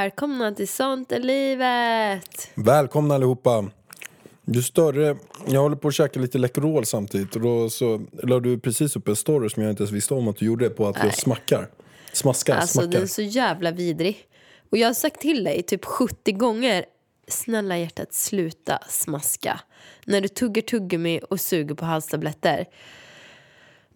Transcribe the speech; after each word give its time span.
välkomna 0.00 0.52
till 0.52 0.68
Sånt 0.68 1.12
är 1.12 1.18
livet! 1.20 2.50
Välkomna 2.54 3.14
allihopa! 3.14 3.64
Ju 4.44 4.62
större, 4.62 5.16
jag 5.46 5.60
håller 5.60 5.76
på 5.76 5.88
att 5.88 5.94
käka 5.94 6.20
lite 6.20 6.38
Läkerol 6.38 6.86
samtidigt 6.86 7.36
och 7.36 7.42
då 7.42 7.70
så 7.70 8.00
la 8.22 8.40
du 8.40 8.58
precis 8.58 8.96
upp 8.96 9.08
en 9.08 9.16
story 9.16 9.48
som 9.48 9.62
jag 9.62 9.72
inte 9.72 9.82
ens 9.82 9.92
visste 9.92 10.14
om 10.14 10.28
att 10.28 10.36
du 10.36 10.46
gjorde 10.46 10.70
på 10.70 10.88
att 10.88 10.96
jag 11.04 11.14
smackar. 11.14 11.68
Smaskar, 12.12 12.56
Alltså 12.56 12.72
smackar. 12.72 12.90
den 12.90 13.02
är 13.02 13.06
så 13.06 13.22
jävla 13.22 13.70
vidrig. 13.70 14.18
Och 14.70 14.78
jag 14.78 14.88
har 14.88 14.94
sagt 14.94 15.20
till 15.20 15.44
dig 15.44 15.62
typ 15.62 15.84
70 15.84 16.32
gånger 16.32 16.84
Snälla 17.28 17.78
hjärtat, 17.78 18.14
sluta 18.14 18.78
smaska. 18.88 19.60
När 20.06 20.20
du 20.20 20.28
tuggar 20.28 20.62
tuggummi 20.62 21.20
och 21.30 21.40
suger 21.40 21.74
på 21.74 21.84
halstabletter. 21.84 22.66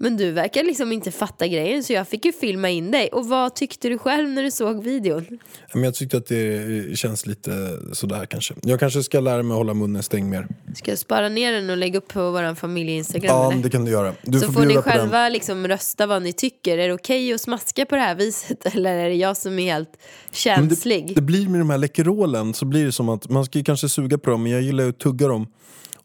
Men 0.04 0.16
du 0.16 0.30
verkar 0.30 0.62
liksom 0.64 0.92
inte 0.92 1.10
fatta 1.10 1.46
grejen 1.46 1.84
så 1.84 1.92
jag 1.92 2.08
fick 2.08 2.24
ju 2.24 2.32
filma 2.32 2.70
in 2.70 2.90
dig. 2.90 3.08
Och 3.08 3.28
vad 3.28 3.54
tyckte 3.54 3.88
du 3.88 3.98
själv 3.98 4.28
när 4.28 4.42
du 4.42 4.50
såg 4.50 4.84
videon? 4.84 5.38
Men 5.72 5.84
jag 5.84 5.94
tyckte 5.94 6.16
att 6.16 6.26
det 6.26 6.98
känns 6.98 7.26
lite 7.26 7.78
sådär 7.92 8.26
kanske. 8.26 8.54
Jag 8.62 8.80
kanske 8.80 9.02
ska 9.02 9.20
lära 9.20 9.42
mig 9.42 9.52
att 9.54 9.58
hålla 9.58 9.74
munnen 9.74 10.02
stängd 10.02 10.30
mer. 10.30 10.48
Ska 10.74 10.90
jag 10.90 10.98
spara 10.98 11.28
ner 11.28 11.52
den 11.52 11.70
och 11.70 11.76
lägga 11.76 11.98
upp 11.98 12.08
på 12.08 12.30
vår 12.30 12.54
familje-instagram 12.54 13.36
Ja, 13.36 13.52
eller? 13.52 13.62
det 13.62 13.70
kan 13.70 13.84
du 13.84 13.90
göra. 13.90 14.14
Du 14.22 14.40
så 14.40 14.46
får 14.46 14.52
får 14.52 14.64
ni 14.64 14.76
själva 14.76 15.28
liksom 15.28 15.68
rösta 15.68 16.06
vad 16.06 16.22
ni 16.22 16.32
tycker. 16.32 16.78
Är 16.78 16.88
det 16.88 16.94
okej 16.94 17.34
att 17.34 17.40
smaska 17.40 17.86
på 17.86 17.94
det 17.94 18.00
här 18.00 18.14
viset 18.14 18.66
eller 18.74 18.94
är 18.94 19.08
det 19.08 19.14
jag 19.14 19.36
som 19.36 19.58
är 19.58 19.72
helt 19.72 19.98
känslig? 20.32 21.08
det, 21.08 21.14
det 21.14 21.22
blir 21.22 21.48
med 21.48 21.60
de 21.60 21.70
här 21.70 21.78
Läkerolen 21.78 22.54
så 22.54 22.64
blir 22.64 22.84
det 22.84 22.92
som 22.92 23.08
att 23.08 23.28
man 23.28 23.44
ska 23.44 23.58
ju 23.58 23.64
kanske 23.64 23.88
suga 23.88 24.18
på 24.18 24.30
dem 24.30 24.42
men 24.42 24.52
jag 24.52 24.62
gillar 24.62 24.84
ju 24.84 24.90
att 24.90 24.98
tugga 24.98 25.28
dem. 25.28 25.46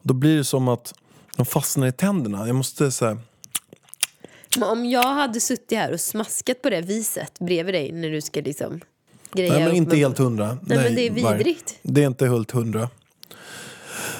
Då 0.02 0.14
blir 0.14 0.36
det 0.36 0.44
som 0.44 0.68
att 0.68 0.94
de 1.36 1.46
fastnar 1.46 1.86
i 1.86 1.92
tänderna. 1.92 2.46
Jag 2.46 2.56
måste 2.56 2.90
säga 2.90 3.18
om 4.62 4.84
jag 4.86 5.14
hade 5.14 5.40
suttit 5.40 5.78
här 5.78 5.92
och 5.92 6.00
smaskat 6.00 6.62
på 6.62 6.70
det 6.70 6.80
viset 6.80 7.38
bredvid 7.38 7.74
dig 7.74 7.92
när 7.92 8.10
du 8.10 8.20
ska 8.20 8.40
liksom 8.40 8.80
greja 9.32 9.52
Nej 9.52 9.64
men 9.64 9.76
inte 9.76 9.96
helt 9.96 10.18
hundra. 10.18 10.58
Nej, 10.62 10.78
men 10.78 10.94
det 10.94 11.06
är 11.06 11.22
var- 11.22 11.34
vidrigt. 11.34 11.78
Det 11.82 12.02
är 12.02 12.06
inte 12.06 12.26
helt 12.28 12.50
hundra. 12.50 12.90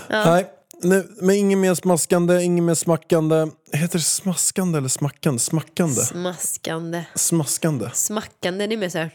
Nej, 0.09 0.47
nu, 0.83 1.09
men 1.21 1.37
inget 1.37 1.59
mer 1.59 1.75
smaskande, 1.75 2.43
inget 2.43 2.65
mer 2.65 2.75
smackande. 2.75 3.47
Heter 3.73 3.99
det 3.99 4.05
smaskande 4.05 4.79
eller 4.79 4.89
smackande? 4.89 5.39
Smackande? 5.41 6.01
Smaskande. 6.01 7.05
Smaskande. 7.15 7.91
Smackande, 7.95 8.67
det 8.67 8.75
är 8.75 8.77
mer 8.77 8.89
såhär... 8.89 9.11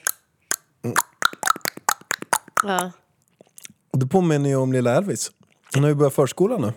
Ja, 2.64 2.92
Och 3.92 4.00
det 4.00 4.08
påminner 4.08 4.50
ju 4.50 4.56
om 4.56 4.74
lilla 4.74 4.96
Elvis. 4.98 5.32
Han 5.74 5.84
har 5.84 5.90
ju 5.90 5.96
börjat 5.96 6.14
förskolan 6.14 6.62
nu. 6.62 6.74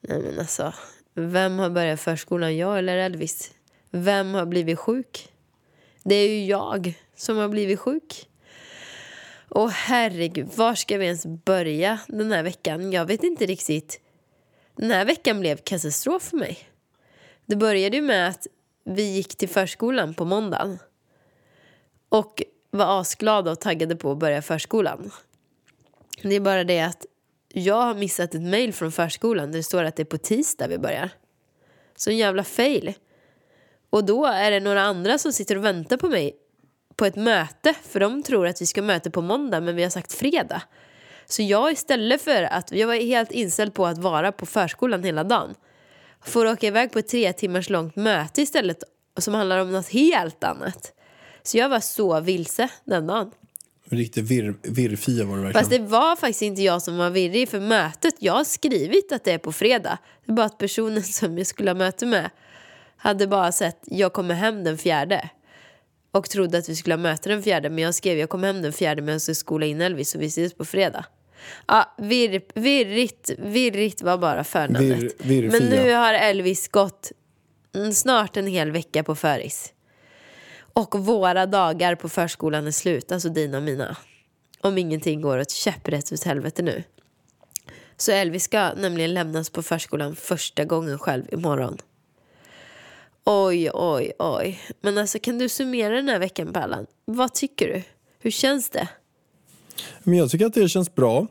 nej 0.00 0.22
men 0.22 0.38
alltså. 0.40 0.72
Vem 1.14 1.58
har 1.58 1.70
börjat 1.70 2.00
förskolan? 2.00 2.56
Jag 2.56 2.78
eller 2.78 2.96
Elvis? 2.96 3.50
Vem 3.96 4.34
har 4.34 4.46
blivit 4.46 4.78
sjuk? 4.78 5.28
Det 6.04 6.14
är 6.14 6.28
ju 6.28 6.44
jag 6.44 6.94
som 7.16 7.36
har 7.36 7.48
blivit 7.48 7.80
sjuk. 7.80 8.28
Och 9.48 9.70
herregud, 9.70 10.48
var 10.56 10.74
ska 10.74 10.98
vi 10.98 11.06
ens 11.06 11.26
börja 11.26 11.98
den 12.08 12.32
här 12.32 12.42
veckan? 12.42 12.92
Jag 12.92 13.06
vet 13.06 13.22
inte 13.22 13.46
riktigt. 13.46 14.00
Den 14.74 14.90
här 14.90 15.04
veckan 15.04 15.40
blev 15.40 15.56
katastrof 15.56 16.22
för 16.22 16.36
mig. 16.36 16.58
Det 17.46 17.56
började 17.56 17.96
ju 17.96 18.02
med 18.02 18.28
att 18.28 18.46
vi 18.84 19.02
gick 19.02 19.36
till 19.36 19.48
förskolan 19.48 20.14
på 20.14 20.24
måndagen. 20.24 20.78
Och 22.08 22.42
var 22.70 23.00
asglada 23.00 23.52
och 23.52 23.60
taggade 23.60 23.96
på 23.96 24.12
att 24.12 24.18
börja 24.18 24.42
förskolan. 24.42 25.10
Det 26.22 26.34
är 26.34 26.40
bara 26.40 26.64
det 26.64 26.80
att 26.80 27.06
jag 27.48 27.82
har 27.82 27.94
missat 27.94 28.34
ett 28.34 28.42
mejl 28.42 28.72
från 28.72 28.92
förskolan 28.92 29.52
där 29.52 29.58
det 29.58 29.62
står 29.62 29.84
att 29.84 29.96
det 29.96 30.02
är 30.02 30.04
på 30.04 30.18
tisdag 30.18 30.68
vi 30.68 30.78
börjar. 30.78 31.10
Så 31.96 32.10
en 32.10 32.16
jävla 32.16 32.44
fail. 32.44 32.94
Och 33.90 34.04
då 34.04 34.26
är 34.26 34.50
det 34.50 34.60
några 34.60 34.82
andra 34.82 35.18
som 35.18 35.32
sitter 35.32 35.56
och 35.58 35.64
väntar 35.64 35.96
på 35.96 36.08
mig 36.08 36.36
på 36.96 37.04
ett 37.04 37.16
möte. 37.16 37.74
För 37.82 38.00
de 38.00 38.22
tror 38.22 38.46
att 38.46 38.62
vi 38.62 38.66
ska 38.66 38.82
möte 38.82 39.10
på 39.10 39.22
måndag 39.22 39.60
men 39.60 39.76
vi 39.76 39.82
har 39.82 39.90
sagt 39.90 40.12
fredag. 40.12 40.62
Så 41.26 41.42
jag 41.42 41.72
istället 41.72 42.22
för 42.22 42.42
att, 42.42 42.72
jag 42.72 42.86
var 42.86 42.94
helt 42.94 43.32
inställd 43.32 43.74
på 43.74 43.86
att 43.86 43.98
vara 43.98 44.32
på 44.32 44.46
förskolan 44.46 45.04
hela 45.04 45.24
dagen. 45.24 45.54
Får 46.24 46.46
åka 46.46 46.66
iväg 46.66 46.92
på 46.92 46.98
ett 46.98 47.08
tre 47.08 47.32
timmars 47.32 47.70
långt 47.70 47.96
möte 47.96 48.42
istället 48.42 48.82
som 49.18 49.34
handlar 49.34 49.58
om 49.58 49.72
något 49.72 49.88
helt 49.88 50.44
annat. 50.44 50.92
Så 51.42 51.58
jag 51.58 51.68
var 51.68 51.80
så 51.80 52.20
vilse 52.20 52.68
den 52.84 53.06
dagen. 53.06 53.30
Riktigt 53.90 54.24
virr, 54.24 54.54
virrfia 54.62 55.24
var 55.24 55.36
det 55.36 55.42
verkligen. 55.42 55.64
Fast 55.64 55.70
det 55.70 55.78
var 55.78 56.16
faktiskt 56.16 56.42
inte 56.42 56.62
jag 56.62 56.82
som 56.82 56.96
var 56.96 57.10
virrig 57.10 57.48
för 57.48 57.60
mötet. 57.60 58.14
Jag 58.18 58.32
har 58.32 58.44
skrivit 58.44 59.12
att 59.12 59.24
det 59.24 59.32
är 59.32 59.38
på 59.38 59.52
fredag. 59.52 59.98
Det 60.24 60.32
är 60.32 60.36
bara 60.36 60.46
att 60.46 60.58
personen 60.58 61.02
som 61.02 61.38
jag 61.38 61.46
skulle 61.46 61.70
ha 61.70 61.74
möte 61.74 62.06
med 62.06 62.30
hade 63.06 63.26
bara 63.26 63.52
sett 63.52 63.78
jag 63.82 64.12
kommer 64.12 64.34
hem 64.34 64.64
den 64.64 64.78
fjärde. 64.78 65.30
Och 66.12 66.30
trodde 66.30 66.58
att 66.58 66.68
vi 66.68 66.76
skulle 66.76 66.94
ha 66.94 67.00
möte 67.00 67.28
den 67.28 67.42
fjärde. 67.42 67.70
Men 67.70 67.84
jag 67.84 67.94
skrev 67.94 68.18
jag 68.18 68.28
kommer 68.28 68.46
hem 68.46 68.62
den 68.62 68.72
fjärde 68.72 69.02
men 69.02 69.12
jag 69.12 69.22
ska 69.22 69.34
skola 69.34 69.66
in 69.66 69.80
Elvis 69.80 70.14
och 70.14 70.22
vi 70.22 70.26
ses 70.26 70.54
på 70.54 70.64
fredag. 70.64 71.04
Ja, 71.66 71.94
virr, 71.98 72.42
virrigt, 72.54 73.30
virrigt 73.38 74.02
var 74.02 74.18
bara 74.18 74.44
förnamnet. 74.44 74.98
Virr- 74.98 75.12
virrfia. 75.18 75.60
men 75.60 75.68
nu 75.68 75.92
har 75.92 76.14
Elvis 76.14 76.68
gått 76.68 77.12
snart 77.92 78.36
en 78.36 78.46
hel 78.46 78.70
vecka 78.70 79.04
på 79.04 79.14
föris. 79.14 79.72
Och 80.58 80.98
våra 80.98 81.46
dagar 81.46 81.94
på 81.94 82.08
förskolan 82.08 82.66
är 82.66 82.70
slut, 82.70 83.12
alltså 83.12 83.28
dina 83.28 83.56
och 83.56 83.62
mina. 83.62 83.96
Om 84.60 84.78
ingenting 84.78 85.20
går 85.20 85.38
åt 85.38 85.50
käpprätt 85.50 86.12
åt 86.12 86.24
helvete 86.24 86.62
nu. 86.62 86.82
Så 87.96 88.12
Elvis 88.12 88.44
ska 88.44 88.72
nämligen 88.74 89.14
lämnas 89.14 89.50
på 89.50 89.62
förskolan 89.62 90.16
första 90.16 90.64
gången 90.64 90.98
själv 90.98 91.24
imorgon. 91.32 91.78
Oj, 93.28 93.70
oj, 93.74 94.12
oj. 94.18 94.60
Men 94.80 94.98
alltså 94.98 95.18
kan 95.18 95.38
du 95.38 95.48
summera 95.48 95.94
den 95.94 96.08
här 96.08 96.18
veckan 96.18 96.52
Pallan? 96.52 96.86
Vad 97.04 97.34
tycker 97.34 97.68
du? 97.68 97.82
Hur 98.18 98.30
känns 98.30 98.70
det? 98.70 98.88
Men 100.02 100.18
jag 100.18 100.30
tycker 100.30 100.46
att 100.46 100.54
det 100.54 100.68
känns 100.68 100.94
bra. 100.94 101.26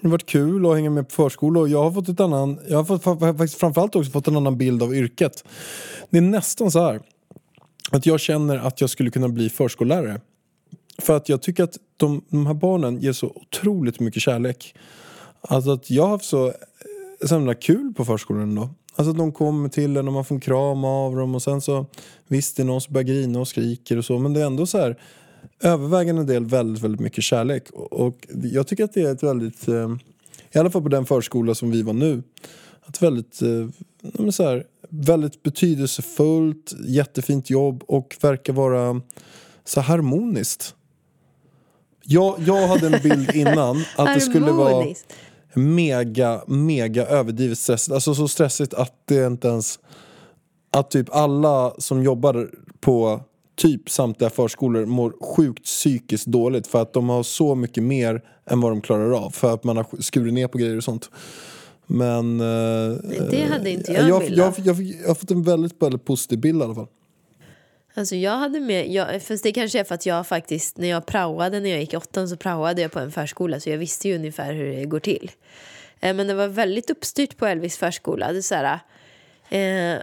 Det 0.00 0.08
har 0.08 0.10
varit 0.10 0.26
kul 0.26 0.66
att 0.66 0.74
hänga 0.74 0.90
med 0.90 1.08
på 1.08 1.14
förskola 1.14 1.60
och 1.60 1.68
jag 1.68 1.82
har 1.82 1.92
fått 1.92 2.08
ett 2.08 2.20
annan, 2.20 2.58
jag 2.68 2.76
har 2.76 2.84
fått, 2.84 3.02
faktiskt 3.20 3.60
framförallt 3.60 3.96
också 3.96 4.10
fått 4.10 4.28
en 4.28 4.36
annan 4.36 4.58
bild 4.58 4.82
av 4.82 4.94
yrket. 4.94 5.44
Det 6.10 6.18
är 6.18 6.22
nästan 6.22 6.70
så 6.70 6.80
här 6.80 7.00
att 7.90 8.06
jag 8.06 8.20
känner 8.20 8.56
att 8.56 8.80
jag 8.80 8.90
skulle 8.90 9.10
kunna 9.10 9.28
bli 9.28 9.50
förskollärare. 9.50 10.20
För 10.98 11.16
att 11.16 11.28
jag 11.28 11.42
tycker 11.42 11.64
att 11.64 11.76
de, 11.96 12.24
de 12.28 12.46
här 12.46 12.54
barnen 12.54 13.00
ger 13.00 13.12
så 13.12 13.26
otroligt 13.26 14.00
mycket 14.00 14.22
kärlek. 14.22 14.74
Alltså 15.40 15.70
att 15.70 15.90
jag 15.90 16.02
har 16.02 16.10
haft 16.10 16.24
så, 16.24 16.46
eh, 16.46 16.52
så 17.26 17.34
himla 17.34 17.54
kul 17.54 17.94
på 17.96 18.04
förskolan 18.04 18.54
då. 18.54 18.70
Alltså 18.96 19.10
att 19.10 19.18
de 19.18 19.32
kommer 19.32 19.68
till 19.68 19.96
en 19.96 20.08
och 20.08 20.14
man 20.14 20.24
får 20.24 20.34
en 20.34 20.40
kram 20.40 20.84
av 20.84 21.16
dem 21.16 21.34
och 21.34 21.42
sen 21.42 21.60
så 21.60 21.86
visst 22.28 22.56
det 22.56 22.62
är 22.62 22.64
någon 22.64 22.80
som 22.80 22.92
börjar 22.92 23.06
grina 23.06 23.40
och 23.40 23.48
skriker 23.48 23.96
och 23.96 24.04
så 24.04 24.18
men 24.18 24.32
det 24.32 24.40
är 24.40 24.46
ändå 24.46 24.66
så 24.66 24.78
här 24.78 24.96
övervägande 25.60 26.24
del 26.24 26.46
väldigt, 26.46 26.84
väldigt 26.84 27.00
mycket 27.00 27.24
kärlek. 27.24 27.70
Och, 27.70 28.26
jag 28.42 28.66
tycker 28.66 28.84
att 28.84 28.92
det 28.92 29.00
är 29.00 29.12
ett 29.12 29.22
väldigt, 29.22 29.68
eh, 29.68 29.96
i 30.52 30.58
alla 30.58 30.70
fall 30.70 30.82
på 30.82 30.88
den 30.88 31.06
förskola 31.06 31.54
som 31.54 31.70
vi 31.70 31.82
var 31.82 31.92
nu, 31.92 32.22
ett 32.88 33.02
väldigt, 33.02 33.42
eh, 33.42 33.68
men 34.00 34.32
så 34.32 34.42
här, 34.42 34.64
väldigt 34.88 35.42
betydelsefullt, 35.42 36.74
jättefint 36.86 37.50
jobb 37.50 37.84
och 37.86 38.16
verkar 38.20 38.52
vara 38.52 39.00
så 39.64 39.80
harmoniskt. 39.80 40.74
Jag, 42.02 42.34
jag 42.46 42.68
hade 42.68 42.86
en 42.86 43.02
bild 43.02 43.34
innan 43.34 43.84
att 43.96 44.14
det 44.14 44.20
skulle 44.20 44.50
vara 44.50 44.74
Harmoniskt 44.74 45.12
mega, 45.56 46.42
mega 46.46 47.06
överdrivet 47.06 47.58
stressigt. 47.58 47.94
Alltså 47.94 48.14
så 48.14 48.28
stressigt 48.28 48.74
att 48.74 48.92
det 49.04 49.26
inte 49.26 49.48
ens... 49.48 49.78
Att 50.70 50.90
typ 50.90 51.14
alla 51.14 51.74
som 51.78 52.02
jobbar 52.02 52.50
på 52.80 53.20
typ 53.56 53.90
samtliga 53.90 54.30
förskolor 54.30 54.86
mår 54.86 55.14
sjukt 55.20 55.64
psykiskt 55.64 56.26
dåligt 56.26 56.66
för 56.66 56.82
att 56.82 56.92
de 56.92 57.08
har 57.08 57.22
så 57.22 57.54
mycket 57.54 57.82
mer 57.82 58.22
än 58.50 58.60
vad 58.60 58.72
de 58.72 58.80
klarar 58.80 59.24
av. 59.24 59.30
För 59.30 59.54
att 59.54 59.64
man 59.64 59.76
har 59.76 60.02
skurit 60.02 60.34
ner 60.34 60.48
på 60.48 60.58
grejer 60.58 60.76
och 60.76 60.84
sånt. 60.84 61.10
Men... 61.86 62.40
eh, 62.40 62.96
det 63.30 63.48
hade 63.50 63.70
inte 63.70 63.92
jag 63.92 64.02
en 64.02 64.08
jag, 64.08 64.22
jag, 64.22 64.32
jag, 64.36 64.54
jag, 64.58 64.82
jag 64.82 65.08
har 65.08 65.14
fått 65.14 65.30
en 65.30 65.42
väldigt, 65.42 65.82
väldigt 65.82 66.04
positiv 66.04 66.40
bild 66.40 66.60
i 66.60 66.64
alla 66.64 66.74
fall. 66.74 66.88
Alltså 67.98 68.16
jag 68.16 68.36
hade 68.36 68.60
med, 68.60 68.90
jag, 68.92 69.22
fast 69.22 69.42
det 69.42 69.52
kanske 69.52 69.80
är 69.80 69.84
för 69.84 69.94
att 69.94 70.06
jag 70.06 70.26
faktiskt, 70.26 70.76
när 70.76 70.88
jag 70.88 71.06
praoade 71.06 71.60
när 71.60 71.70
jag 71.70 71.80
gick 71.80 71.92
i 71.92 71.96
åttan 71.96 72.28
så 72.28 72.36
praoade 72.36 72.82
jag 72.82 72.92
på 72.92 72.98
en 72.98 73.12
förskola 73.12 73.60
så 73.60 73.70
jag 73.70 73.78
visste 73.78 74.08
ju 74.08 74.14
ungefär 74.16 74.52
hur 74.52 74.66
det 74.66 74.84
går 74.84 75.00
till. 75.00 75.30
Eh, 76.00 76.14
men 76.14 76.26
det 76.26 76.34
var 76.34 76.48
väldigt 76.48 76.90
uppstyrt 76.90 77.36
på 77.36 77.46
Elvis 77.46 77.78
förskola. 77.78 78.32
Det 78.32 78.38
är 78.38 78.42
så 78.42 78.54
här, 78.54 78.78
eh, 79.48 80.02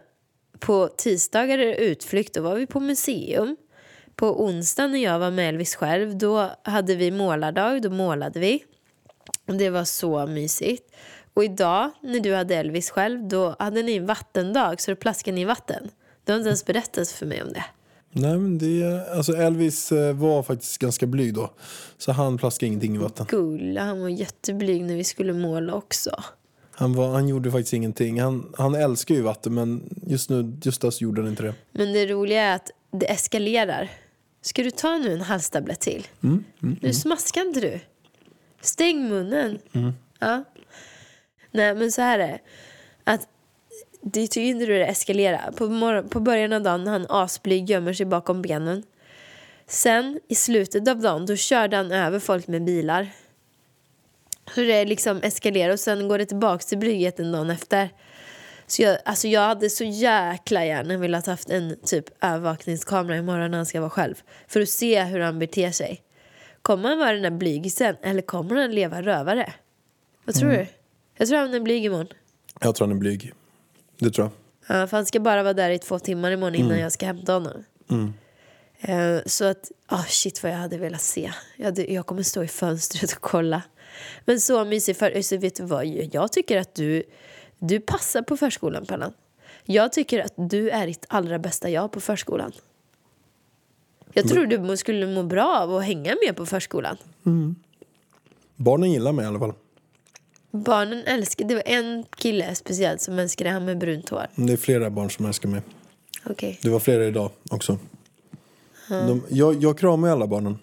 på 0.59 0.87
tisdagar 0.87 1.57
är 1.57 1.65
det 1.65 1.75
utflykt, 1.75 2.33
då 2.33 2.41
var 2.41 2.55
vi 2.55 2.65
på 2.65 2.79
museum. 2.79 3.57
På 4.15 4.43
onsdag 4.43 4.87
när 4.87 4.99
jag 5.03 5.19
var 5.19 5.31
med 5.31 5.49
Elvis 5.49 5.75
själv, 5.75 6.17
då 6.17 6.49
hade 6.63 6.95
vi 6.95 7.11
målardag, 7.11 7.81
då 7.81 7.89
målade 7.89 8.39
vi. 8.39 8.63
Det 9.45 9.69
var 9.69 9.83
så 9.83 10.27
mysigt. 10.27 10.95
Och 11.33 11.43
idag 11.43 11.91
när 12.01 12.19
du 12.19 12.35
hade 12.35 12.55
Elvis 12.55 12.89
själv, 12.89 13.27
då 13.27 13.55
hade 13.59 13.83
ni 13.83 13.95
en 13.95 14.05
vattendag 14.05 14.81
så 14.81 14.91
då 14.91 14.95
plaskade 14.95 15.35
ni 15.35 15.41
i 15.41 15.45
vatten. 15.45 15.89
Du 16.25 16.31
har 16.31 16.37
inte 16.37 16.49
ens 16.49 16.65
berättat 16.65 17.09
för 17.09 17.25
mig 17.25 17.43
om 17.43 17.53
det. 17.53 17.63
Nej 18.13 18.37
men 18.37 18.57
det, 18.57 19.07
alltså 19.11 19.33
Elvis 19.33 19.91
eh, 19.91 20.15
var 20.15 20.43
faktiskt 20.43 20.77
ganska 20.77 21.05
blyg 21.05 21.33
då. 21.33 21.53
Så 21.97 22.11
han 22.11 22.37
plaskade 22.37 22.67
ingenting 22.67 22.95
i 22.95 22.97
vatten. 22.97 23.25
Gulla, 23.29 23.81
han 23.81 24.01
var 24.01 24.09
jätteblyg 24.09 24.83
när 24.83 24.95
vi 24.95 25.03
skulle 25.03 25.33
måla 25.33 25.73
också. 25.73 26.23
Han, 26.71 26.93
var, 26.93 27.13
han 27.13 27.27
gjorde 27.27 27.51
faktiskt 27.51 27.73
ingenting. 27.73 28.21
Han, 28.21 28.53
han 28.57 28.75
älskar 28.75 29.15
ju 29.15 29.21
vatten 29.21 29.53
men 29.53 29.89
just 30.07 30.29
nu, 30.29 30.57
just 30.63 30.81
då 30.81 30.91
så 30.91 31.03
gjorde 31.03 31.21
han 31.21 31.29
inte 31.29 31.43
det. 31.43 31.53
Men 31.71 31.93
det 31.93 32.05
roliga 32.05 32.41
är 32.41 32.55
att 32.55 32.71
det 32.91 33.11
eskalerar. 33.11 33.89
Ska 34.41 34.63
du 34.63 34.71
ta 34.71 34.97
nu 34.97 35.13
en 35.13 35.21
halstablett 35.21 35.79
till? 35.79 36.07
Nu 36.59 36.93
smaskar 36.93 37.41
inte 37.41 37.59
du. 37.59 37.79
Stäng 38.61 39.09
munnen. 39.09 39.59
Ja. 40.19 40.43
Nej, 41.51 41.75
men 41.75 41.91
så 41.91 42.01
här 42.01 42.19
är 42.19 42.27
det. 42.27 42.39
Att 43.03 43.27
det 44.03 44.27
tycker 44.27 44.47
inte 44.49 44.65
du 44.65 44.73
det 44.73 44.85
eskalerar. 44.85 45.51
På, 45.51 45.67
mor- 45.67 46.01
på 46.09 46.19
början 46.19 46.53
av 46.53 46.61
dagen 46.61 46.87
han 46.87 47.05
asblyg 47.09 47.69
gömmer 47.69 47.93
sig 47.93 48.05
bakom 48.05 48.41
benen. 48.41 48.83
Sen 49.67 50.19
i 50.29 50.35
slutet 50.35 50.87
av 50.87 50.99
dagen 51.01 51.25
då 51.25 51.35
körde 51.35 51.77
han 51.77 51.91
över 51.91 52.19
folk 52.19 52.47
med 52.47 52.63
bilar. 52.63 53.07
Så 54.55 54.61
det 54.61 54.85
liksom 54.85 55.17
eskalerar 55.23 55.73
och 55.73 55.79
sen 55.79 56.07
går 56.07 56.17
det 56.17 56.25
tillbaka 56.25 56.63
till 56.63 56.77
blygheten 56.77 57.31
dagen 57.31 57.49
efter. 57.49 57.89
Så 58.67 58.81
jag, 58.81 58.97
alltså 59.05 59.27
jag 59.27 59.41
hade 59.41 59.69
så 59.69 59.83
jäkla 59.83 60.65
gärna 60.65 60.97
velat 60.97 61.25
haft 61.25 61.49
en 61.49 61.75
typ 61.85 62.05
övervakningskamera 62.23 63.17
imorgon 63.17 63.51
när 63.51 63.57
han 63.57 63.65
ska 63.65 63.79
vara 63.79 63.89
själv. 63.89 64.15
För 64.47 64.61
att 64.61 64.69
se 64.69 65.03
hur 65.03 65.19
han 65.19 65.39
beter 65.39 65.71
sig. 65.71 66.01
Kommer 66.61 66.89
han 66.89 66.99
vara 66.99 67.13
den 67.13 67.21
där 67.21 67.31
blygisen 67.31 67.95
eller 68.01 68.21
kommer 68.21 68.55
han 68.55 68.71
leva 68.71 69.01
rövare? 69.01 69.53
Vad 70.25 70.35
tror 70.35 70.49
du? 70.49 70.67
Jag 71.17 71.27
tror 71.27 71.39
han 71.39 71.53
är 71.53 71.59
blyg 71.59 71.85
imorgon. 71.85 72.07
Jag 72.61 72.75
tror 72.75 72.87
han 72.87 72.95
är 72.95 72.99
blyg. 72.99 73.33
Det 74.03 74.11
tror 74.11 74.29
jag. 74.67 74.77
Ja, 74.77 74.87
för 74.87 74.97
han 74.97 75.05
ska 75.05 75.19
bara 75.19 75.43
vara 75.43 75.53
där 75.53 75.69
i 75.69 75.79
två 75.79 75.99
timmar 75.99 76.31
imorgon 76.31 76.55
innan 76.55 76.79
jag 76.79 76.91
ska 76.91 77.05
hämta 77.05 77.33
honom. 77.33 77.63
Eh, 78.79 79.17
så 79.25 79.45
att, 79.45 79.71
ah 79.85 80.03
shit 80.03 80.43
vad 80.43 80.51
jag 80.51 80.57
hade 80.57 80.77
velat 80.77 81.01
se. 81.01 81.31
Jag, 81.57 81.65
hade, 81.65 81.93
jag 81.93 82.05
kommer 82.05 82.23
stå 82.23 82.43
i 82.43 82.47
fönstret 82.47 83.11
och 83.11 83.21
kolla. 83.21 83.61
Men 84.25 84.39
så 84.39 84.65
mysigt, 84.65 84.99
för 84.99 85.21
så 85.21 85.37
vet 85.37 85.55
du 85.55 85.63
vad? 85.63 85.85
Jag 85.85 86.31
tycker 86.31 86.57
att 86.57 86.75
du, 86.75 87.03
du 87.59 87.79
passar 87.79 88.21
på 88.21 88.37
förskolan 88.37 88.85
Pallan. 88.85 89.13
Jag 89.65 89.93
tycker 89.93 90.25
att 90.25 90.33
du 90.35 90.69
är 90.69 90.87
ditt 90.87 91.05
allra 91.09 91.39
bästa 91.39 91.69
jag 91.69 91.91
på 91.91 91.99
förskolan. 91.99 92.51
Jag 94.13 94.27
tror 94.27 94.45
du 94.45 94.77
skulle 94.77 95.07
må 95.07 95.23
bra 95.23 95.59
av 95.59 95.75
att 95.75 95.83
hänga 95.83 96.15
med 96.25 96.35
på 96.35 96.45
förskolan. 96.45 96.97
Barnen 98.55 98.91
gillar 98.91 99.11
mig 99.11 99.25
i 99.25 99.27
alla 99.27 99.39
fall. 99.39 99.53
Barnen 100.53 101.03
älskar, 101.05 101.45
det 101.45 101.55
var 101.55 101.63
en 101.65 102.05
kille 102.17 102.55
speciellt 102.55 103.01
som 103.01 103.19
älskade 103.19 103.49
han 103.49 103.65
med 103.65 103.77
brunt 103.77 104.09
hår. 104.09 104.27
Det 104.35 104.53
är 104.53 104.57
flera 104.57 104.89
barn 104.89 105.09
som 105.09 105.25
älskar 105.25 105.49
mig. 105.49 105.61
Okej. 106.25 106.59
Det 106.61 106.69
var 106.69 106.79
flera 106.79 107.05
idag 107.05 107.31
också. 107.51 107.77
De, 108.89 109.23
jag, 109.29 109.63
jag 109.63 109.77
kramar 109.77 110.09
alla 110.09 110.27
barnen. 110.27 110.57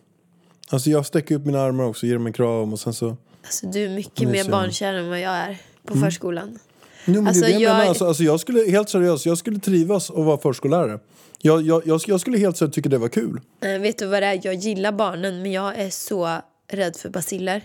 Alltså 0.69 0.91
jag 0.91 1.07
sträcker 1.07 1.35
upp 1.35 1.47
mina 1.47 1.61
armar 1.61 1.85
också, 1.85 2.07
ger 2.07 2.15
dem 2.15 2.27
en 2.27 2.33
kram 2.33 2.73
och 2.73 2.81
sen 2.81 2.95
så... 2.95 3.17
Alltså 3.43 3.67
du 3.67 3.85
är 3.85 3.89
mycket 3.89 4.29
mer 4.29 4.51
barnkär 4.51 4.95
än 4.95 5.09
vad 5.09 5.21
jag 5.21 5.33
är 5.33 5.59
på 5.85 5.97
förskolan. 5.99 6.59
Jo, 7.05 7.15
men 7.15 7.27
Alltså, 7.27 7.47
jag 7.47 7.61
jag-. 7.61 7.89
Alltså, 7.89 8.07
alltså, 8.07 8.23
jag 8.23 8.41
skulle, 8.41 8.71
helt 8.71 8.89
seriöst, 8.89 9.27
jag 9.27 9.39
skulle 9.39 9.59
trivas 9.61 10.11
och 10.11 10.25
vara 10.25 10.39
förskollärare. 10.39 10.99
Jag, 11.39 11.63
jag, 11.63 11.87
jag, 11.87 12.01
jag 12.07 12.21
skulle 12.21 12.39
helt 12.39 12.57
säkert 12.57 12.75
tycka 12.75 12.89
det 12.89 12.99
var 12.99 13.09
kul. 13.09 13.41
Nej, 13.61 13.79
vet 13.79 13.99
du 13.99 14.07
vad 14.07 14.23
det 14.23 14.27
är? 14.27 14.41
Jag 14.45 14.55
gillar 14.55 14.93
barnen 14.93 15.43
men 15.43 15.53
jag 15.53 15.79
är 15.79 15.91
så 15.91 16.39
rädd 16.69 16.97
för 16.97 17.09
basiller. 17.09 17.63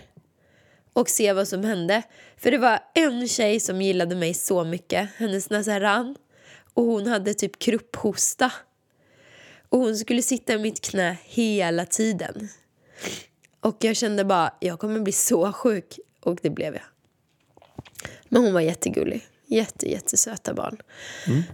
Och 0.96 1.08
se 1.10 1.32
vad 1.32 1.48
som 1.48 1.64
hände. 1.64 2.02
För 2.36 2.50
det 2.50 2.58
var 2.58 2.78
en 2.94 3.28
tjej 3.28 3.60
som 3.60 3.82
gillade 3.82 4.16
mig 4.16 4.34
så 4.34 4.64
mycket. 4.64 5.08
Hennes 5.16 5.50
näsa 5.50 5.80
rann. 5.80 6.16
Och 6.74 6.84
hon 6.84 7.06
hade 7.06 7.34
typ 7.34 7.58
krupphosta. 7.58 8.52
Och 9.68 9.78
hon 9.78 9.96
skulle 9.96 10.22
sitta 10.22 10.52
i 10.52 10.58
mitt 10.58 10.80
knä 10.80 11.16
hela 11.24 11.86
tiden. 11.86 12.48
Och 13.60 13.76
jag 13.80 13.96
kände 13.96 14.24
bara, 14.24 14.54
jag 14.60 14.78
kommer 14.78 15.00
bli 15.00 15.12
så 15.12 15.52
sjuk. 15.52 15.98
Och 16.20 16.38
det 16.42 16.50
blev 16.50 16.74
jag. 16.74 16.84
Men 18.28 18.42
hon 18.42 18.52
var 18.52 18.60
jättegullig. 18.60 19.26
Jätte, 19.46 19.90
jättesöta 19.90 20.54
barn. 20.54 20.76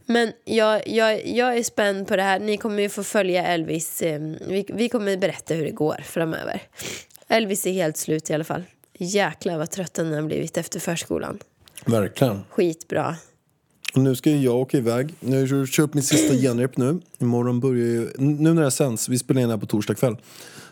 Men 0.07 0.33
jag, 0.45 0.89
jag, 0.89 1.27
jag 1.27 1.59
är 1.59 1.63
spänd 1.63 2.09
på 2.09 2.17
det 2.17 2.23
här. 2.23 2.41
Ni 2.41 2.57
kommer 2.57 2.83
ju 2.83 2.89
få 2.89 3.05
följa 3.05 3.47
Elvis. 3.47 4.03
Eh, 4.03 4.21
vi, 4.49 4.67
vi 4.69 4.89
kommer 4.89 5.17
berätta 5.17 5.55
hur 5.55 5.65
det 5.65 5.71
går 5.71 6.01
framöver. 6.05 6.63
Elvis 7.29 7.67
är 7.67 7.73
helt 7.73 7.97
slut 7.97 8.31
i 8.31 8.35
alla 8.35 8.45
fall. 8.45 8.63
Jäklar 9.05 9.59
vad 9.59 9.71
trött 9.71 9.97
han 9.97 10.13
har 10.13 10.23
blivit 10.23 10.57
efter 10.57 10.81
förskolan. 10.81 11.39
Verkligen. 11.87 12.41
Skitbra. 12.51 13.17
Och 13.95 14.01
nu 14.01 14.17
ska 14.17 14.31
jag 14.31 14.55
åka 14.57 14.79
iväg. 14.79 15.15
Nu 15.21 15.41
har 15.49 15.57
jag 15.59 15.69
köpt 15.69 15.95
mitt 15.95 16.05
sista 16.05 16.35
genrep 16.43 16.77
nu. 16.77 17.01
Imorgon 17.19 17.61
börjar 17.61 17.87
ju... 17.87 18.11
Nu 18.19 18.55
när 18.55 18.63
det 18.63 18.71
sänds, 18.71 19.09
vi 19.09 19.19
spelar 19.19 19.41
in 19.41 19.49
det 19.49 19.55
här 19.55 19.61
på 19.61 19.67
torsdag 19.67 19.95
kväll. 19.95 20.17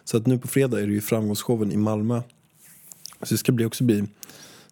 Så 0.05 0.17
att 0.17 0.27
nu 0.27 0.39
på 0.39 0.49
fredag 0.49 0.81
är 0.81 0.87
det 0.87 0.93
ju 0.93 1.01
framgångsshowen 1.01 1.73
i 1.73 1.77
Malmö. 1.77 2.23
Så 3.23 3.35
det 3.35 3.39
ska 3.39 3.53
bli 3.53 3.65
också 3.65 3.85
bli 3.85 4.05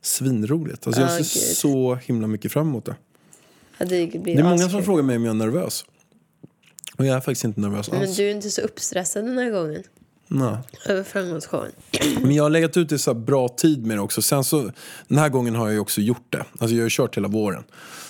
svinroligt. 0.00 0.86
Alltså 0.86 1.02
jag 1.02 1.10
Ja, 1.10 1.24
ser 1.24 1.40
gud. 1.48 1.56
så 1.56 1.94
himla 1.94 2.26
mycket 2.26 2.52
fram 2.52 2.68
emot 2.68 2.84
det. 2.84 2.96
Ja, 3.78 3.86
det 3.86 4.06
Det 4.06 4.32
är 4.32 4.42
många 4.42 4.68
som 4.68 4.82
frågar 4.82 5.02
mig 5.02 5.16
om 5.16 5.24
jag 5.24 5.30
är 5.30 5.38
nervös. 5.38 5.84
Och 6.96 7.06
jag 7.06 7.16
är 7.16 7.20
faktiskt 7.20 7.44
inte 7.44 7.60
nervös 7.60 7.90
Men 7.90 8.00
alls. 8.02 8.16
du 8.16 8.28
är 8.30 8.34
inte 8.34 8.50
så 8.50 8.60
uppstressad 8.60 9.24
den 9.24 9.38
här 9.38 9.50
gången. 9.50 9.82
Nej. 10.28 10.56
Över 10.86 11.02
framgångsshowen. 11.02 11.72
Men 12.22 12.34
jag 12.34 12.42
har 12.42 12.50
legat 12.50 12.76
ut 12.76 12.92
i 12.92 12.98
så 12.98 13.14
bra 13.14 13.48
tid 13.48 13.86
med 13.86 13.96
det 13.96 14.00
också. 14.00 14.22
Sen 14.22 14.44
så, 14.44 14.70
den 15.08 15.18
här 15.18 15.28
gången 15.28 15.54
har 15.54 15.70
jag 15.70 15.82
också 15.82 16.00
gjort 16.00 16.26
det. 16.32 16.44
Alltså 16.58 16.76
jag 16.76 16.84
har 16.84 16.90
kört 16.90 17.16
hela 17.16 17.28
våren. 17.28 17.64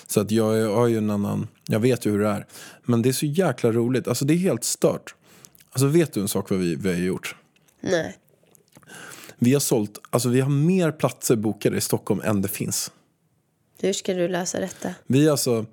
Så 0.06 0.20
att 0.20 0.30
jag 0.30 0.74
har 0.74 0.86
ju 0.86 0.98
en 0.98 1.10
annan, 1.10 1.48
jag 1.66 1.80
vet 1.80 2.06
ju 2.06 2.10
hur 2.10 2.18
det 2.18 2.28
är. 2.28 2.46
Men 2.84 3.02
det 3.02 3.08
är 3.08 3.12
så 3.12 3.26
jäkla 3.26 3.72
roligt. 3.72 4.08
Alltså 4.08 4.24
det 4.24 4.34
är 4.34 4.38
helt 4.38 4.64
stört. 4.64 5.14
Alltså 5.70 5.86
vet 5.86 6.12
du 6.12 6.20
en 6.20 6.28
sak 6.28 6.50
vad 6.50 6.58
vi, 6.58 6.74
vi 6.74 6.88
har 6.88 6.96
gjort? 6.96 7.36
Nej. 7.80 8.18
Vi 9.38 9.52
har 9.52 9.60
sålt, 9.60 9.98
alltså 10.10 10.28
vi 10.28 10.40
har 10.40 10.50
mer 10.50 10.90
platser 10.90 11.36
bokade 11.36 11.76
i 11.76 11.80
Stockholm 11.80 12.20
än 12.24 12.42
det 12.42 12.48
finns. 12.48 12.90
Hur 13.80 13.92
ska 13.92 14.14
du 14.14 14.28
lösa 14.28 14.60
detta? 14.60 14.94
Vi 15.06 15.28
alltså, 15.28 15.66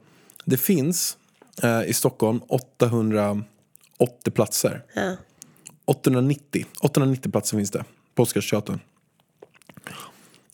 det 0.46 0.58
finns 0.58 1.18
eh, 1.64 1.84
i 1.84 1.94
Stockholm 1.94 2.42
880 2.48 4.32
platser. 4.34 4.84
Ja. 4.94 5.16
890, 5.86 6.66
890 6.82 7.32
platser 7.32 7.58
finns 7.58 7.72
det 7.72 7.84
på 8.16 8.24
Oscarsteatern. 8.24 8.80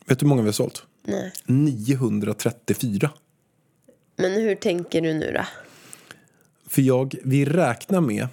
Vet 0.06 0.20
du 0.20 0.24
hur 0.26 0.30
många 0.30 0.42
vi 0.42 0.48
har 0.48 0.54
sålt? 0.54 0.84
Nej. 1.04 1.32
934. 1.46 3.12
Men 4.16 4.32
hur 4.32 4.56
tänker 4.56 5.02
du 5.02 5.14
nu 5.14 5.32
då? 5.32 5.46
För 6.68 6.82
jag, 6.82 7.16
vi 7.24 7.46
räknar 7.46 8.02
med 8.02 8.28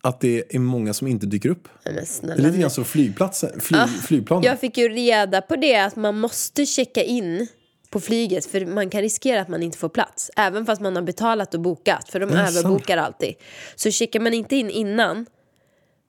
att 0.00 0.20
det 0.20 0.54
är 0.54 0.58
många 0.58 0.94
som 0.94 1.06
inte 1.06 1.26
dyker 1.26 1.48
upp. 1.48 1.68
Nej, 1.84 1.94
men 2.22 2.36
Det 2.36 2.42
är 2.42 2.46
lite 2.46 2.58
grann 2.58 2.70
som 2.70 2.84
flygplatsen, 2.84 3.60
fly, 3.60 3.78
flygplanen. 4.06 4.44
Jag 4.44 4.60
fick 4.60 4.78
ju 4.78 4.88
reda 4.88 5.42
på 5.42 5.56
det 5.56 5.76
att 5.76 5.96
man 5.96 6.20
måste 6.20 6.66
checka 6.66 7.02
in 7.02 7.46
på 7.90 8.00
flyget 8.00 8.46
för 8.46 8.66
man 8.66 8.90
kan 8.90 9.00
riskera 9.00 9.40
att 9.40 9.48
man 9.48 9.62
inte 9.62 9.78
får 9.78 9.88
plats. 9.88 10.30
Även 10.36 10.66
fast 10.66 10.80
man 10.82 10.96
har 10.96 11.02
betalat 11.02 11.54
och 11.54 11.60
bokat, 11.60 12.08
för 12.08 12.20
de 12.20 12.30
sant? 12.30 12.56
överbokar 12.56 12.96
alltid. 12.96 13.34
Så 13.76 13.90
checkar 13.90 14.20
man 14.20 14.34
inte 14.34 14.56
in 14.56 14.70
innan 14.70 15.26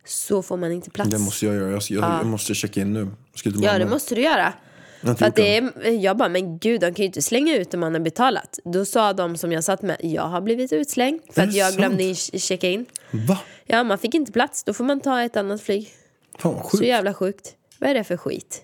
så 0.10 0.42
får 0.42 0.58
man 0.58 0.72
inte 0.72 0.90
plats. 0.90 1.10
Det 1.10 1.18
måste 1.20 1.46
jag 1.46 1.56
göra. 1.56 1.72
Jag, 1.72 1.82
jag, 1.90 2.04
jag 2.04 2.26
måste 2.26 2.54
checka 2.54 2.82
in 2.82 2.94
nu. 2.94 3.08
Ska 3.36 3.50
Ja, 3.50 3.78
det 3.78 3.86
måste 3.86 4.16
du 4.16 4.22
göra. 4.22 4.54
Jag 5.02 5.20
För 5.20 5.32
det 5.36 5.58
är, 5.58 5.92
jag 5.92 6.18
bara, 6.18 6.30
men 6.30 6.60
gud, 6.60 6.82
de 6.82 6.86
kan 6.94 7.04
ju 7.04 7.06
inte 7.06 7.22
slänga 7.22 7.56
ut 7.56 7.74
om 7.74 7.80
man 7.80 7.94
har 7.94 8.02
betalat. 8.02 8.60
Då 8.66 8.86
sa 8.86 9.14
de 9.14 9.38
som 9.38 9.52
jag 9.52 9.64
satt 9.64 9.82
med, 9.82 9.98
jag 10.00 10.22
har 10.24 10.42
blivit 10.42 10.74
utslängd 10.74 11.22
för 11.34 11.42
att 11.42 11.54
jag 11.54 11.68
sant? 11.68 11.78
glömde 11.78 12.04
in 12.04 12.16
checka 12.16 12.70
in. 12.70 12.86
Va? 13.12 13.40
Ja, 13.66 13.84
man 13.84 13.98
fick 13.98 14.14
inte 14.14 14.32
plats, 14.32 14.64
då 14.64 14.74
får 14.74 14.84
man 14.84 15.00
ta 15.00 15.22
ett 15.22 15.38
annat 15.38 15.62
flyg. 15.62 15.90
Fan 16.38 16.54
vad 16.54 16.64
Så 16.64 16.70
sjukt. 16.70 16.86
jävla 16.88 17.14
sjukt. 17.14 17.54
Vad 17.80 17.90
är 17.90 17.94
det 17.94 18.04
för 18.04 18.18
skit? 18.18 18.62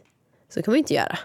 Så 0.53 0.61
kan 0.61 0.71
man 0.71 0.75
ju 0.75 0.79
inte 0.79 0.93
göra. 0.93 1.17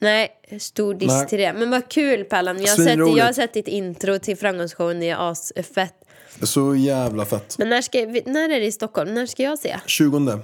Nej, 0.00 0.28
stor 0.60 0.94
diss 0.94 1.26
till 1.28 1.38
det. 1.38 1.52
Men 1.52 1.70
vad 1.70 1.88
kul 1.88 2.24
Pallan. 2.24 2.62
Jag 2.62 2.68
har, 2.68 2.84
sett, 2.84 3.16
jag 3.16 3.24
har 3.24 3.32
sett 3.32 3.52
ditt 3.54 3.68
intro 3.68 4.18
till 4.18 4.36
framgångsshowen. 4.36 5.00
Det 5.00 5.08
är 5.10 5.30
asfett. 5.30 5.94
Så 6.42 6.74
jävla 6.74 7.24
fett. 7.24 7.58
Men 7.58 7.68
när, 7.68 7.82
ska, 7.82 7.98
när 8.30 8.44
är 8.48 8.60
det 8.60 8.66
i 8.66 8.72
Stockholm? 8.72 9.14
När 9.14 9.26
ska 9.26 9.42
jag 9.42 9.58
se? 9.58 9.80
20. 9.86 10.18
Men, 10.18 10.40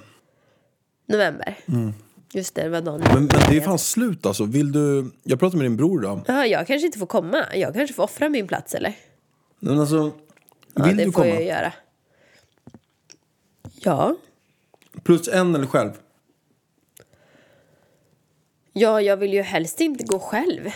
November? 1.06 1.58
Just 2.32 2.54
det, 2.54 2.62
det 2.62 2.68
var 2.68 2.80
dagen. 2.80 3.00
men 3.14 3.28
det 3.28 3.56
är 3.56 3.60
fan 3.60 3.78
slut 3.78 4.26
alltså. 4.26 4.44
Vill 4.44 4.72
du... 4.72 5.10
Jag 5.22 5.38
pratade 5.38 5.56
med 5.56 5.64
din 5.64 5.76
bror 5.76 6.00
då. 6.00 6.22
Ja, 6.26 6.46
jag 6.46 6.66
kanske 6.66 6.86
inte 6.86 6.98
får 6.98 7.06
komma. 7.06 7.44
Jag 7.54 7.74
kanske 7.74 7.94
får 7.94 8.02
offra 8.02 8.28
min 8.28 8.46
plats, 8.48 8.74
eller? 8.74 8.94
Men 9.58 9.80
alltså, 9.80 10.12
Ja, 10.74 10.84
vill 10.84 10.96
det 10.96 11.04
du 11.04 11.12
får 11.12 11.22
komma? 11.22 11.34
jag 11.34 11.44
göra. 11.44 11.72
Ja. 13.80 14.16
Plus 15.02 15.28
en 15.28 15.54
eller 15.54 15.66
själv? 15.66 15.90
Ja, 18.72 19.00
jag 19.00 19.16
vill 19.16 19.32
ju 19.32 19.42
helst 19.42 19.80
inte 19.80 20.04
gå 20.04 20.18
själv. 20.18 20.70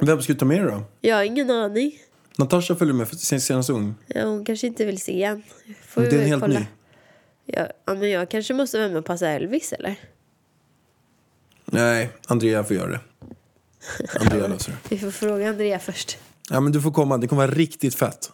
Vem 0.00 0.22
ska 0.22 0.32
du 0.32 0.38
ta 0.38 0.44
med 0.44 0.60
dig 0.64 0.70
då? 0.72 0.82
Jag 1.00 1.16
har 1.16 1.24
ingen 1.24 1.50
aning. 1.50 1.92
Natasha 2.38 2.76
följer 2.76 2.94
med 2.94 3.08
för 3.08 3.16
sin 3.16 3.40
senaste 3.40 3.72
ung. 3.72 3.94
Ja, 4.06 4.24
hon 4.24 4.44
kanske 4.44 4.66
inte 4.66 4.84
vill 4.84 5.00
se 5.00 5.22
en. 5.22 5.42
Får 5.88 6.00
Det 6.02 6.16
är 6.16 6.20
en 6.20 6.26
helt 6.26 6.42
kolla. 6.42 6.58
ny. 6.58 6.66
Ja, 7.46 7.66
ja, 7.86 7.94
men 7.94 8.10
jag 8.10 8.30
kanske 8.30 8.54
måste 8.54 8.78
vara 8.78 8.88
med 8.88 8.96
och 8.98 9.04
passa 9.04 9.28
Elvis, 9.28 9.72
eller? 9.72 9.94
Nej, 11.64 12.10
Andrea 12.26 12.64
får 12.64 12.76
göra 12.76 12.90
det. 12.90 13.00
Andrea 14.20 14.48
löser 14.48 14.72
det. 14.72 14.78
Vi 14.94 14.98
får 14.98 15.10
fråga 15.10 15.48
Andrea 15.48 15.78
först. 15.78 16.18
Ja 16.50 16.60
men 16.60 16.72
du 16.72 16.80
får 16.80 16.90
komma, 16.92 17.18
det 17.18 17.28
kommer 17.28 17.46
vara 17.46 17.56
riktigt 17.56 17.94
fett. 17.94 18.30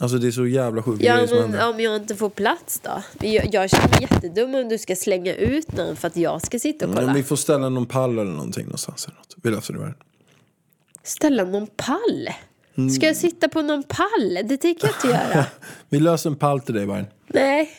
Alltså 0.00 0.18
det 0.18 0.26
är 0.26 0.30
så 0.30 0.46
jävla 0.46 0.82
sjuka 0.82 1.04
Ja, 1.04 1.26
men 1.30 1.60
om 1.68 1.80
jag 1.80 1.96
inte 1.96 2.16
får 2.16 2.30
plats 2.30 2.80
då? 2.80 3.02
Jag, 3.28 3.54
jag 3.54 3.70
känner 3.70 3.88
mig 3.88 3.98
jättedum 4.10 4.54
om 4.54 4.68
du 4.68 4.78
ska 4.78 4.96
slänga 4.96 5.34
ut 5.34 5.72
någon 5.72 5.96
för 5.96 6.08
att 6.08 6.16
jag 6.16 6.46
ska 6.46 6.58
sitta 6.58 6.84
och 6.86 6.90
Men 6.94 7.00
kolla. 7.02 7.12
vi 7.14 7.22
får 7.22 7.36
ställa 7.36 7.68
någon 7.68 7.86
pall 7.86 8.18
eller 8.18 8.30
någonting 8.30 8.64
någonstans. 8.64 9.06
Eller 9.06 9.16
något. 9.16 9.36
Vi 9.42 9.50
löser 9.50 9.74
det 9.74 9.80
väl. 9.80 9.92
Ställa 11.02 11.44
någon 11.44 11.66
pall? 11.66 12.28
Mm. 12.76 12.90
Ska 12.90 13.06
jag 13.06 13.16
sitta 13.16 13.48
på 13.48 13.62
någon 13.62 13.82
pall? 13.82 14.38
Det 14.44 14.56
tänker 14.56 14.86
jag 14.86 14.96
inte 14.96 15.08
göra. 15.08 15.46
Vi 15.88 16.00
löser 16.00 16.30
en 16.30 16.36
pall 16.36 16.60
till 16.60 16.74
dig 16.74 16.86
Vargen. 16.86 17.06
Nej. 17.26 17.70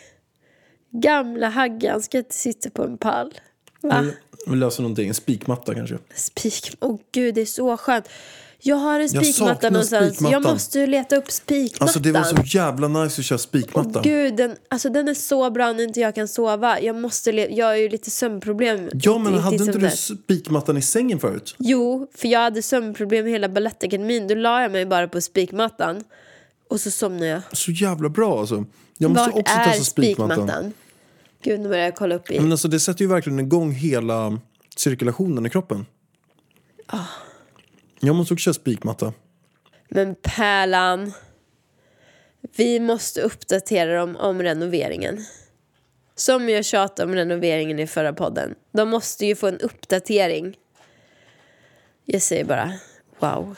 Gamla 0.91 1.50
Haggan 1.50 2.01
ska 2.01 2.17
inte 2.17 2.35
sitta 2.35 2.69
på 2.69 2.83
en 2.83 2.97
pall. 2.97 3.33
Va? 3.81 4.01
Vi, 4.01 4.13
vi 4.47 4.55
löser 4.55 4.83
någonting, 4.83 5.07
en 5.07 5.13
spikmatta 5.13 5.75
kanske. 5.75 5.97
Spik... 6.15 6.77
Åh 6.79 7.00
gud, 7.12 7.35
det 7.35 7.41
är 7.41 7.45
så 7.45 7.77
skönt. 7.77 8.09
Jag 8.65 8.75
har 8.75 9.00
en 9.00 9.10
spikmatta 9.10 9.70
någonstans. 9.70 10.15
spikmattan. 10.15 10.32
Jag 10.32 10.53
måste 10.53 10.88
leta 10.88 11.15
upp 11.15 11.32
spikmattan. 11.32 11.86
Alltså 11.86 12.00
det 12.00 12.12
var 12.12 12.24
så 12.24 12.36
jävla 12.46 12.88
nice 12.88 13.22
att 13.22 13.25
köra 13.25 13.39
spikmatta. 13.39 14.00
Åh, 14.00 14.03
gud, 14.03 14.36
den, 14.36 14.55
alltså, 14.67 14.89
den 14.89 15.08
är 15.08 15.13
så 15.13 15.51
bra 15.51 15.74
när 15.74 15.84
inte 15.84 16.00
jag 16.00 16.15
kan 16.15 16.27
sova. 16.27 16.79
Jag, 16.79 16.96
måste 16.96 17.32
jag 17.32 17.65
har 17.65 17.75
ju 17.75 17.89
lite 17.89 18.12
sömnproblem. 18.12 18.89
Ja 18.93 19.17
men 19.17 19.34
hade 19.34 19.55
inte 19.55 19.77
du 19.77 19.89
spikmattan 19.89 20.77
i 20.77 20.82
sängen 20.82 21.20
förut? 21.20 21.55
Jo, 21.58 22.08
för 22.15 22.27
jag 22.27 22.39
hade 22.39 22.62
sömnproblem 22.62 23.25
hela 23.25 23.50
balettakademin. 23.50 24.27
Då 24.27 24.36
la 24.36 24.62
jag 24.62 24.72
mig 24.72 24.86
bara 24.86 25.08
på 25.08 25.22
spikmattan. 25.22 26.03
Och 26.70 26.79
så 26.79 26.91
somnade 26.91 27.27
jag. 27.27 27.41
Så 27.51 27.72
jävla 27.72 28.10
bra 28.10 28.39
alltså. 28.39 28.65
Jag 28.98 29.12
måste 29.12 29.29
Vart 29.29 29.39
också 29.39 29.53
är 29.53 29.65
testa 29.65 29.84
spikmattan. 29.84 30.38
spikmattan? 30.38 30.74
Gud, 31.43 31.60
nu 31.60 31.70
börjar 31.70 31.84
jag 31.84 31.96
kolla 31.96 32.15
upp 32.15 32.32
i. 32.32 32.39
Men 32.39 32.51
alltså 32.51 32.67
det 32.67 32.79
sätter 32.79 33.01
ju 33.01 33.08
verkligen 33.08 33.39
igång 33.39 33.72
hela 33.72 34.39
cirkulationen 34.75 35.46
i 35.46 35.50
kroppen. 35.50 35.86
Ah. 36.88 37.00
Jag 38.05 38.15
måste 38.15 38.33
också 38.33 38.43
köra 38.43 38.53
spikmatta. 38.53 39.13
Men 39.89 40.15
Pärlan, 40.15 41.13
vi 42.55 42.79
måste 42.79 43.22
uppdatera 43.22 44.00
dem 44.00 44.15
om 44.15 44.43
renoveringen. 44.43 45.25
Som 46.15 46.50
jag 46.50 46.65
tjatade 46.65 47.10
om 47.10 47.15
renoveringen 47.15 47.79
i 47.79 47.88
förra 47.88 48.13
podden. 48.13 48.55
De 48.72 48.89
måste 48.89 49.25
ju 49.25 49.36
få 49.36 49.48
en 49.48 49.60
uppdatering. 49.60 50.55
Jag 52.05 52.22
säger 52.22 52.45
bara, 52.45 52.74
wow. 53.19 53.55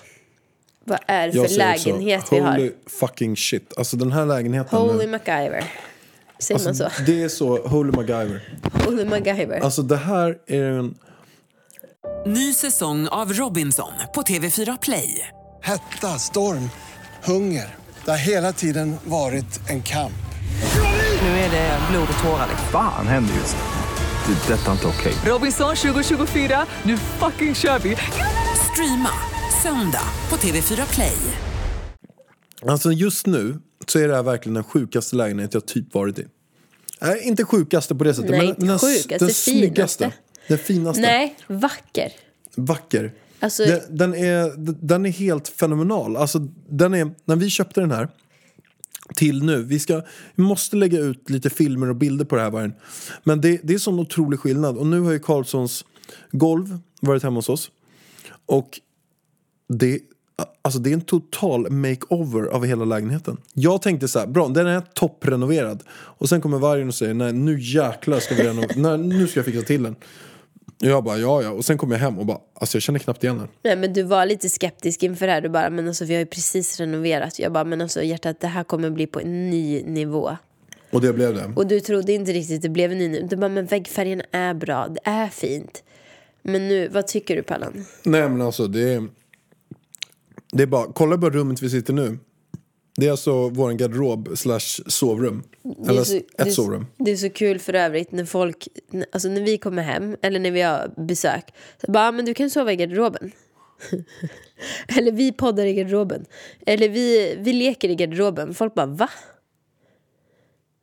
Vad 0.83 0.99
är 1.07 1.27
det 1.27 1.33
för 1.33 1.47
säger 1.47 1.73
också, 1.73 1.89
lägenhet 1.89 2.25
vi 2.31 2.39
holy 2.39 2.63
har? 2.63 2.89
fucking 2.89 3.35
shit. 3.35 3.73
Alltså 3.77 3.97
den 3.97 4.11
här 4.11 4.25
lägenheten. 4.25 4.79
Holy 4.79 5.07
MacGyver. 5.07 5.63
Säger 6.39 6.59
man 6.59 6.67
alltså, 6.67 6.89
så? 6.89 7.03
det 7.03 7.23
är 7.23 7.29
så, 7.29 7.67
holy 7.67 7.91
MacGyver. 7.91 8.59
Holy 8.85 9.05
MacGyver. 9.05 9.59
Alltså 9.59 9.81
det 9.81 9.97
här 9.97 10.37
är 10.47 10.63
en... 10.63 10.97
Ny 12.27 12.53
säsong 12.53 13.07
av 13.07 13.33
Robinson 13.33 13.91
på 14.15 14.21
TV4 14.21 14.77
Play. 14.81 15.27
Hetta, 15.63 16.07
storm, 16.19 16.69
hunger. 17.23 17.75
Det 18.05 18.11
har 18.11 18.17
hela 18.17 18.53
tiden 18.53 18.95
varit 19.03 19.69
en 19.69 19.83
kamp. 19.83 20.13
Nu 21.21 21.27
är 21.27 21.51
det 21.51 21.79
blod 21.91 22.07
och 22.17 22.23
tårar. 22.23 22.47
Fan 22.71 23.07
händer 23.07 23.33
just 23.35 23.55
det. 23.55 24.33
Det 24.47 24.53
är 24.53 24.57
detta 24.57 24.71
inte 24.71 24.87
okej. 24.87 25.13
Robinson 25.25 25.75
2024, 25.75 26.65
nu 26.83 26.97
fucking 26.97 27.55
kör 27.55 27.79
vi! 27.79 27.97
Streama 28.71 29.09
söndag 29.63 30.07
på 30.29 30.35
TV4 30.35 30.93
Play. 30.93 31.17
Alltså 32.67 32.91
just 32.91 33.27
nu 33.27 33.59
så 33.87 33.99
är 33.99 34.07
det 34.07 34.15
här 34.15 34.23
verkligen 34.23 34.53
den 34.53 34.63
sjukaste 34.63 35.15
lägenhet 35.15 35.53
jag 35.53 35.65
typ 35.65 35.93
varit 35.93 36.19
i. 36.19 36.25
Nej, 37.01 37.21
inte 37.23 37.45
sjukaste 37.45 37.95
på 37.95 38.03
det 38.03 38.13
sättet. 38.13 38.31
Nej, 38.31 38.39
men 38.39 38.49
inte 38.49 38.65
den, 38.65 38.79
sjukaste, 38.79 39.25
den 39.25 39.33
snyggaste. 39.33 40.03
finaste. 40.03 40.24
Den 40.47 40.57
finaste. 40.57 41.01
Nej, 41.01 41.35
vacker. 41.47 42.11
Vacker. 42.55 43.13
Alltså- 43.39 43.63
Den, 43.65 43.81
den, 43.89 44.13
är, 44.15 44.53
den 44.85 45.05
är 45.05 45.09
helt 45.09 45.47
fenomenal. 45.47 46.17
Alltså, 46.17 46.39
den 46.69 46.93
är, 46.93 47.11
när 47.25 47.35
vi 47.35 47.49
köpte 47.49 47.81
den 47.81 47.91
här 47.91 48.07
till 49.15 49.43
nu. 49.43 49.63
Vi, 49.63 49.79
ska, 49.79 50.01
vi 50.35 50.43
måste 50.43 50.75
lägga 50.75 50.99
ut 50.99 51.29
lite 51.29 51.49
filmer 51.49 51.89
och 51.89 51.95
bilder 51.95 52.25
på 52.25 52.35
det 52.35 52.41
här. 52.41 52.51
Vargen. 52.51 52.73
Men 53.23 53.41
det, 53.41 53.59
det 53.63 53.73
är 53.73 53.77
sån 53.77 53.99
otrolig 53.99 54.39
skillnad. 54.39 54.77
Och 54.77 54.87
nu 54.87 54.99
har 54.99 55.11
ju 55.11 55.19
Carlssons 55.19 55.85
golv 56.31 56.79
varit 57.01 57.23
hemma 57.23 57.35
hos 57.35 57.49
oss. 57.49 57.71
Och 58.45 58.79
det, 59.73 59.99
alltså 60.61 60.79
det 60.79 60.89
är 60.89 60.93
en 60.93 61.01
total 61.01 61.71
makeover 61.71 62.43
av 62.43 62.65
hela 62.65 62.85
lägenheten. 62.85 63.37
Jag 63.53 63.81
tänkte 63.81 64.07
så 64.07 64.19
här, 64.19 64.27
bra 64.27 64.47
den 64.47 64.67
är 64.67 64.81
topprenoverad. 64.81 65.83
Och 65.89 66.29
sen 66.29 66.41
kommer 66.41 66.57
vargen 66.57 66.87
och 66.87 66.95
säger, 66.95 67.13
nej 67.13 67.33
nu 67.33 67.59
jäklar 67.61 68.19
ska 68.19 68.35
vi 68.35 68.43
renovera, 68.43 68.97
nu 69.17 69.27
ska 69.27 69.39
jag 69.39 69.45
fixa 69.45 69.61
till 69.61 69.83
den. 69.83 69.95
Jag 70.79 71.03
bara, 71.03 71.17
ja 71.17 71.41
ja. 71.41 71.51
Och 71.51 71.65
sen 71.65 71.77
kom 71.77 71.91
jag 71.91 71.99
hem 71.99 72.19
och 72.19 72.25
bara, 72.25 72.39
alltså 72.53 72.75
jag 72.75 72.83
känner 72.83 72.99
knappt 72.99 73.23
igen 73.23 73.37
den. 73.37 73.47
Nej 73.63 73.75
men 73.75 73.93
du 73.93 74.03
var 74.03 74.25
lite 74.25 74.49
skeptisk 74.49 75.03
inför 75.03 75.27
det 75.27 75.33
här. 75.33 75.41
Du 75.41 75.49
bara, 75.49 75.69
men 75.69 75.87
alltså 75.87 76.05
vi 76.05 76.13
har 76.13 76.19
ju 76.19 76.25
precis 76.25 76.79
renoverat. 76.79 77.39
Jag 77.39 77.51
bara, 77.51 77.63
men 77.63 77.81
alltså 77.81 78.03
hjärtat 78.03 78.39
det 78.39 78.47
här 78.47 78.63
kommer 78.63 78.89
bli 78.89 79.07
på 79.07 79.19
en 79.19 79.49
ny 79.49 79.83
nivå. 79.83 80.37
Och 80.91 81.01
det 81.01 81.13
blev 81.13 81.33
det. 81.35 81.53
Och 81.55 81.67
du 81.67 81.79
trodde 81.79 82.13
inte 82.13 82.31
riktigt 82.31 82.61
det 82.61 82.69
blev 82.69 82.91
en 82.91 82.97
ny 82.97 83.07
nivå. 83.07 83.27
Du 83.27 83.35
bara, 83.35 83.49
men 83.49 83.65
väggfärgen 83.65 84.21
är 84.31 84.53
bra. 84.53 84.87
Det 84.87 84.99
är 85.03 85.27
fint. 85.27 85.83
Men 86.41 86.67
nu, 86.67 86.87
vad 86.87 87.07
tycker 87.07 87.35
du 87.35 87.43
Pallan? 87.43 87.85
Nej 88.03 88.29
men 88.29 88.41
alltså 88.41 88.67
det 88.67 88.93
är, 88.93 89.07
det 90.51 90.63
är 90.63 90.67
bara, 90.67 90.93
kolla 90.93 91.17
bara 91.17 91.31
rummet 91.31 91.61
vi 91.61 91.69
sitter 91.69 91.93
nu. 91.93 92.17
Det 92.97 93.07
är 93.07 93.11
alltså 93.11 93.49
vår 93.49 93.71
garderob 93.71 94.37
slash 94.37 94.59
sovrum. 94.87 95.43
Det 95.63 95.89
Eller 95.89 96.03
så, 96.03 96.13
det, 96.13 96.19
ett 96.41 96.47
är, 96.47 96.51
sovrum. 96.51 96.87
det 96.97 97.11
är 97.11 97.15
så 97.15 97.29
kul 97.29 97.59
för 97.59 97.73
övrigt 97.73 98.11
när 98.11 98.25
folk, 98.25 98.67
alltså 99.11 99.29
när 99.29 99.41
vi 99.41 99.57
kommer 99.57 99.83
hem 99.83 100.17
eller 100.21 100.39
när 100.39 100.51
vi 100.51 100.61
har 100.61 100.93
besök. 100.97 101.53
Så 101.85 101.91
bara, 101.91 102.07
"Ah, 102.07 102.11
men 102.11 102.25
du 102.25 102.33
kan 102.33 102.49
sova 102.49 102.71
i 102.71 102.75
garderoben. 102.75 103.31
eller 104.97 105.11
vi 105.11 105.31
poddar 105.31 105.65
i 105.65 105.73
garderoben. 105.73 106.25
Eller 106.65 106.89
vi, 106.89 107.35
vi 107.39 107.53
leker 107.53 107.89
i 107.89 107.95
garderoben. 107.95 108.53
Folk 108.53 108.73
bara 108.73 108.85
va? 108.85 109.09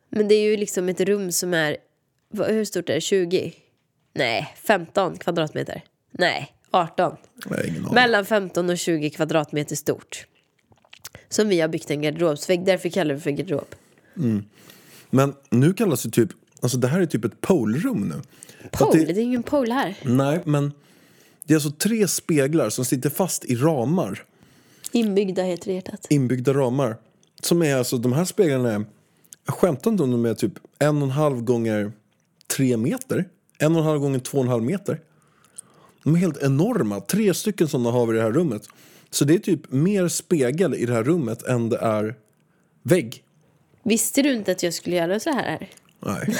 Men 0.09 0.28
det 0.28 0.35
är 0.35 0.42
ju 0.50 0.57
liksom 0.57 0.88
ett 0.88 1.00
rum 1.00 1.33
som 1.33 1.54
är, 1.54 1.76
hur 2.47 2.64
stort 2.64 2.88
är 2.88 2.95
det? 2.95 3.00
20? 3.00 3.52
Nej, 4.14 4.54
15 4.66 5.16
kvadratmeter. 5.19 5.83
Nej, 6.11 6.52
18. 6.71 7.16
Nej. 7.47 7.75
Mellan 7.92 8.25
15 8.26 8.71
och 8.71 8.78
20 8.78 9.11
kvadratmeter 9.11 9.76
stort. 9.76 10.26
Som 11.28 11.49
vi 11.49 11.61
har 11.61 11.69
byggt 11.69 11.90
en 11.90 12.02
garderobsvägg, 12.02 12.64
därför 12.64 12.88
kallar 12.88 13.14
vi 13.14 13.19
det 13.19 13.23
för 13.23 13.31
garderob. 13.31 13.75
Men 15.11 15.35
nu 15.50 15.73
kallas 15.73 16.02
det 16.02 16.11
typ, 16.11 16.28
alltså 16.61 16.78
det 16.78 16.88
här 16.88 17.00
är 17.00 17.07
typ 17.07 17.25
ett 17.25 17.40
polrum 17.40 18.09
nu. 18.09 18.14
Pole? 18.71 18.99
det- 19.04 19.12
Det 19.12 19.21
är 19.21 19.25
ingen 19.25 19.42
pole 19.42 19.75
här. 19.75 19.99
Nej, 20.04 20.40
men 20.45 20.73
det 21.45 21.54
är 21.54 21.57
alltså 21.57 21.71
tre 21.71 22.09
speglar 22.09 22.71
som 22.71 22.85
sitter 22.85 23.11
fast 23.11 23.45
i 23.45 23.57
ramar. 23.57 24.25
Inbyggda 24.92 25.42
heter 25.42 25.66
det 25.66 25.73
hjärtat. 25.73 26.07
Inbyggda 26.11 26.52
ramar. 26.54 26.97
Som 27.42 27.62
är 27.62 27.76
alltså, 27.76 27.97
de 27.99 28.12
här 28.12 28.25
speglarna 28.25 28.73
är, 28.73 28.85
jag 29.47 29.54
skämtar 29.54 29.90
inte 29.90 30.02
om 30.02 30.11
de 30.11 30.25
är 30.25 30.35
typ 30.35 30.52
en 30.78 30.97
och 30.97 31.02
en 31.02 31.11
halv 31.11 31.42
gånger 31.42 31.92
tre 32.57 32.76
meter. 32.76 33.28
En 33.59 33.73
och 33.73 33.81
en 33.81 33.87
halv 33.87 34.00
gånger 34.00 34.19
två 34.19 34.38
och 34.38 34.45
en 34.45 34.50
halv 34.50 34.62
meter. 34.62 35.00
De 36.04 36.14
är 36.14 36.19
helt 36.19 36.42
enorma. 36.42 37.00
Tre 37.00 37.35
stycken 37.35 37.69
sådana 37.69 37.90
har 37.90 38.07
vi 38.07 38.12
i 38.12 38.16
det 38.16 38.23
här 38.23 38.33
rummet. 38.33 38.62
Så 39.12 39.25
det 39.25 39.35
är 39.35 39.38
typ 39.38 39.73
mer 39.73 40.09
spegel 40.09 40.75
i 40.75 40.87
det 40.87 40.92
här 40.92 41.02
rummet 41.04 41.42
än 41.42 41.69
det 41.69 41.78
är 41.78 42.14
vägg. 42.83 43.25
Visste 43.83 44.23
du 44.23 44.33
inte 44.33 44.52
att 44.52 44.62
jag 44.62 44.75
skulle 44.75 44.97
göra 44.97 45.21
så 45.21 45.31
här? 45.31 45.69
Nej, 46.00 46.37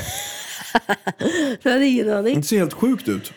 Du 1.63 1.71
hade 1.71 1.87
ingen 1.87 2.11
aning. 2.11 2.37
det 2.41 2.43
ser 2.43 2.59
helt 2.59 2.73
sjukt 2.73 3.09
ut. 3.09 3.33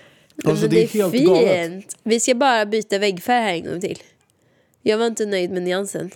Alltså 0.46 0.68
det 0.68 0.84
är 0.84 0.88
helt 0.88 1.14
galet. 1.14 1.72
fint. 1.72 1.98
Vi 2.04 2.20
ska 2.20 2.36
bara 2.36 2.66
byta 2.66 2.98
väggfärg 2.98 3.42
här 3.44 3.54
en 3.54 3.64
gång 3.66 3.82
till. 3.82 4.00
Jag 4.82 4.98
var 4.98 5.08
inte 5.08 5.26
nöjd 5.26 5.52
med 5.52 5.64
nyansen. 5.64 6.12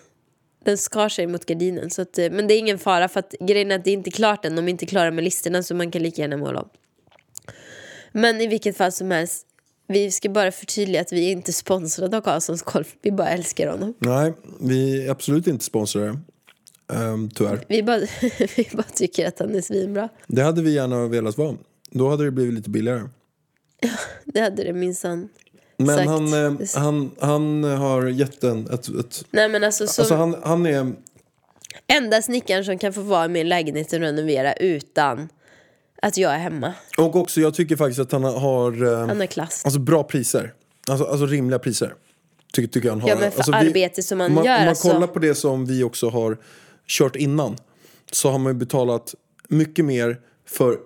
Den 0.65 0.77
skar 0.77 1.09
sig 1.09 1.27
mot 1.27 1.45
gardinen. 1.45 1.89
Så 1.89 2.01
att, 2.01 2.17
eh, 2.17 2.31
men 2.31 2.47
det 2.47 2.53
är 2.53 2.59
ingen 2.59 2.79
fara 2.79 3.07
för 3.07 3.19
att 3.19 3.35
grejen 3.39 3.71
är 3.71 3.75
att 3.75 3.83
det 3.83 3.89
är 3.89 3.93
inte 3.93 4.11
klart 4.11 4.45
än. 4.45 4.55
De 4.55 4.65
är 4.65 4.69
inte 4.69 4.85
klara 4.85 5.11
med 5.11 5.23
listorna 5.23 5.63
så 5.63 5.75
man 5.75 5.91
kan 5.91 6.03
lika 6.03 6.21
gärna 6.21 6.37
måla 6.37 6.61
om. 6.61 6.69
Men 8.11 8.41
i 8.41 8.47
vilket 8.47 8.77
fall 8.77 8.91
som 8.91 9.11
helst. 9.11 9.45
Vi 9.91 10.11
ska 10.11 10.29
bara 10.29 10.51
förtydliga 10.51 11.01
att 11.01 11.13
vi 11.13 11.27
är 11.27 11.31
inte 11.31 11.53
sponsrade 11.53 12.17
av 12.17 12.21
Karlssons 12.21 12.61
golf. 12.61 12.95
Vi 13.01 13.11
bara 13.11 13.29
älskar 13.29 13.67
honom. 13.67 13.93
Nej, 13.99 14.33
vi 14.61 15.05
är 15.05 15.11
absolut 15.11 15.47
inte 15.47 15.65
sponsrade. 15.65 16.19
ehm, 16.93 17.29
tyvärr. 17.29 17.65
Vi 17.67 17.83
bara, 17.83 17.99
vi 18.55 18.69
bara 18.73 18.83
tycker 18.83 19.27
att 19.27 19.39
han 19.39 19.55
är 19.55 19.61
svinbra. 19.61 20.09
Det 20.27 20.41
hade 20.41 20.61
vi 20.61 20.73
gärna 20.73 21.07
velat 21.07 21.37
vara. 21.37 21.57
Då 21.91 22.09
hade 22.09 22.25
det 22.25 22.31
blivit 22.31 22.53
lite 22.53 22.69
billigare. 22.69 23.01
Det 24.25 24.39
hade 24.41 24.63
det 24.63 24.73
minsann. 24.73 25.29
Men 25.77 25.97
sagt. 25.97 26.09
han, 26.09 26.33
eh, 26.33 26.67
han, 26.75 27.11
han 27.19 27.63
har 27.63 28.07
gett 28.07 28.43
en... 28.43 28.67
Ett, 28.69 28.87
ett, 28.87 29.25
Nej 29.31 29.49
men 29.49 29.63
alltså, 29.63 29.87
så 29.87 30.01
alltså 30.01 30.15
han, 30.15 30.35
han 30.43 30.65
är... 30.65 30.93
enda 31.87 32.21
snickaren 32.21 32.65
som 32.65 32.77
kan 32.77 32.93
få 32.93 33.01
vara 33.01 33.25
i 33.25 33.29
min 33.29 33.49
lägenhet 33.49 33.93
och 33.93 33.99
renovera 33.99 34.53
utan 34.53 35.29
att 36.01 36.17
jag 36.17 36.33
är 36.33 36.37
hemma. 36.37 36.73
Och 36.97 37.15
också, 37.15 37.41
jag 37.41 37.53
tycker 37.53 37.75
faktiskt 37.75 37.99
att 37.99 38.11
han 38.11 38.23
har... 38.23 38.83
eh, 38.93 39.07
Han 39.07 39.19
har 39.19 39.25
klass. 39.25 39.61
Alltså 39.65 39.79
bra 39.79 40.03
priser. 40.03 40.53
Alltså, 40.89 41.05
alltså 41.05 41.25
rimliga 41.25 41.59
priser. 41.59 41.93
Tycker, 42.53 42.67
tycker 42.73 42.87
jag 42.87 42.93
han 42.93 43.01
har. 43.01 43.09
Ja, 43.09 43.15
men 43.19 43.31
för 43.31 43.39
alltså, 43.39 43.51
arbete 43.53 44.03
som 44.03 44.17
man 44.17 44.27
om 44.27 44.33
man, 44.35 44.45
gör, 44.45 44.53
Om 44.55 44.59
man 44.59 44.69
alltså. 44.69 44.89
kollar 44.91 45.07
på 45.07 45.19
det 45.19 45.35
som 45.35 45.65
vi 45.65 45.83
också 45.83 46.09
har 46.09 46.37
kört 46.87 47.15
innan. 47.15 47.57
Så 48.11 48.29
har 48.31 48.37
man 48.39 48.53
ju 48.53 48.59
betalat 48.59 49.15
mycket 49.47 49.85
mer 49.85 50.17
för 50.49 50.77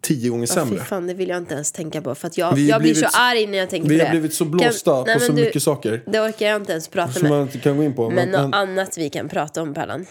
tio 0.00 0.28
gånger 0.30 0.42
Ja, 0.42 0.54
fy 0.54 0.60
sämre. 0.60 0.84
fan, 0.84 1.06
det 1.06 1.14
vill 1.14 1.28
jag 1.28 1.38
inte 1.38 1.54
ens 1.54 1.72
tänka 1.72 2.02
på. 2.02 2.14
För 2.14 2.26
att 2.26 2.38
jag, 2.38 2.54
Vi 2.54 2.62
har 2.62 2.68
jag 2.70 2.80
blir 2.80 2.92
blivit 2.92 3.04
så 3.10 3.16
så- 3.16 3.22
arg 3.22 3.46
när 3.46 3.58
jag 3.58 3.70
tänker 3.70 3.88
vi 3.88 3.98
på 3.98 4.04
har 4.04 4.12
det. 4.12 4.18
blivit 4.20 4.34
så 4.34 4.44
blåsta 4.44 4.90
på 5.00 5.04
nej, 5.06 5.20
så 5.20 5.32
men 5.32 5.42
mycket 5.44 5.62
saker. 5.62 6.02
Det 6.06 6.20
orkar 6.20 6.46
jag 6.46 6.56
inte 6.60 6.72
ens 6.72 6.88
prata 6.88 7.12
Som 7.12 7.22
med. 7.22 7.30
man 7.30 7.42
inte 7.42 7.58
kan 7.58 7.76
gå 7.76 7.82
in 7.82 7.94
på. 7.94 8.10
Men 8.10 8.28
något 8.28 8.54
annat 8.54 8.98
vi 8.98 9.10
kan 9.10 9.28
prata 9.28 9.62
om, 9.62 9.74
Pallan. 9.74 10.06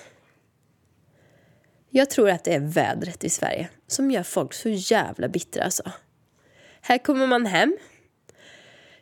Jag 1.95 2.09
tror 2.09 2.29
att 2.29 2.43
det 2.43 2.53
är 2.53 2.59
vädret 2.59 3.23
i 3.23 3.29
Sverige 3.29 3.69
som 3.87 4.11
gör 4.11 4.23
folk 4.23 4.53
så 4.53 4.69
jävla 4.69 5.27
bittra 5.27 5.63
alltså. 5.63 5.83
Här 6.81 6.97
kommer 6.97 7.27
man 7.27 7.45
hem. 7.45 7.77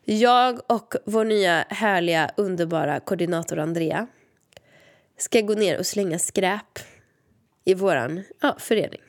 Jag 0.04 0.72
och 0.72 0.94
vår 1.06 1.26
nya 1.26 1.66
härliga, 1.70 2.32
underbara 2.38 3.00
koordinator 3.00 3.60
Andrea 3.60 4.08
ska 5.18 5.42
gå 5.42 5.54
ner 5.54 5.80
och 5.80 5.86
slänga 5.86 6.20
skräp 6.20 6.80
i 7.66 7.74
våran 7.74 8.24
ja, 8.42 8.56
förening. 8.60 9.02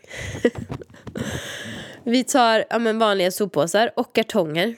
vi 2.04 2.24
tar 2.24 2.64
ja, 2.70 2.78
men 2.78 2.98
vanliga 2.98 3.30
soppåsar 3.30 3.90
och 3.96 4.14
kartonger 4.14 4.76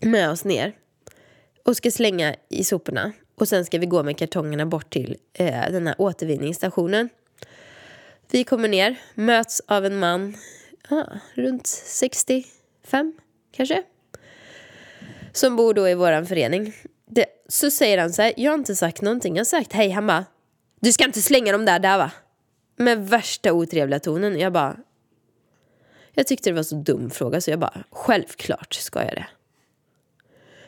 med 0.00 0.30
oss 0.30 0.44
ner 0.44 0.72
och 1.64 1.76
ska 1.76 1.90
slänga 1.90 2.34
i 2.48 2.64
soporna. 2.64 3.12
Och 3.34 3.48
sen 3.48 3.64
ska 3.64 3.78
vi 3.78 3.86
gå 3.86 4.02
med 4.02 4.18
kartongerna 4.18 4.66
bort 4.66 4.90
till 4.90 5.16
eh, 5.32 5.70
den 5.70 5.86
här 5.86 5.94
återvinningsstationen. 5.98 7.08
Vi 8.30 8.44
kommer 8.44 8.68
ner, 8.68 9.00
möts 9.14 9.62
av 9.66 9.86
en 9.86 9.98
man, 9.98 10.36
ah, 10.88 11.04
runt 11.34 11.66
65 11.66 13.12
kanske. 13.52 13.82
Som 15.32 15.56
bor 15.56 15.74
då 15.74 15.88
i 15.88 15.94
våran 15.94 16.26
förening. 16.26 16.74
Det, 17.06 17.26
så 17.48 17.70
säger 17.70 17.98
han 17.98 18.12
så 18.12 18.22
här, 18.22 18.32
jag 18.36 18.50
har 18.50 18.58
inte 18.58 18.76
sagt 18.76 19.02
någonting, 19.02 19.36
jag 19.36 19.40
har 19.40 19.44
sagt 19.44 19.72
hej, 19.72 19.90
han 19.90 20.06
bara, 20.06 20.24
du 20.80 20.92
ska 20.92 21.04
inte 21.04 21.22
slänga 21.22 21.52
dem 21.52 21.64
där, 21.64 21.78
där 21.78 21.98
va? 21.98 22.10
Med 22.76 23.08
värsta 23.08 23.52
otrevliga 23.52 24.00
tonen. 24.00 24.38
Jag 24.38 24.52
bara, 24.52 24.76
jag 26.12 26.26
tyckte 26.26 26.50
det 26.50 26.56
var 26.56 26.62
så 26.62 26.74
dum 26.74 27.10
fråga 27.10 27.40
så 27.40 27.50
jag 27.50 27.58
bara, 27.58 27.84
självklart 27.90 28.74
ska 28.74 29.04
jag 29.04 29.14
det. 29.14 29.26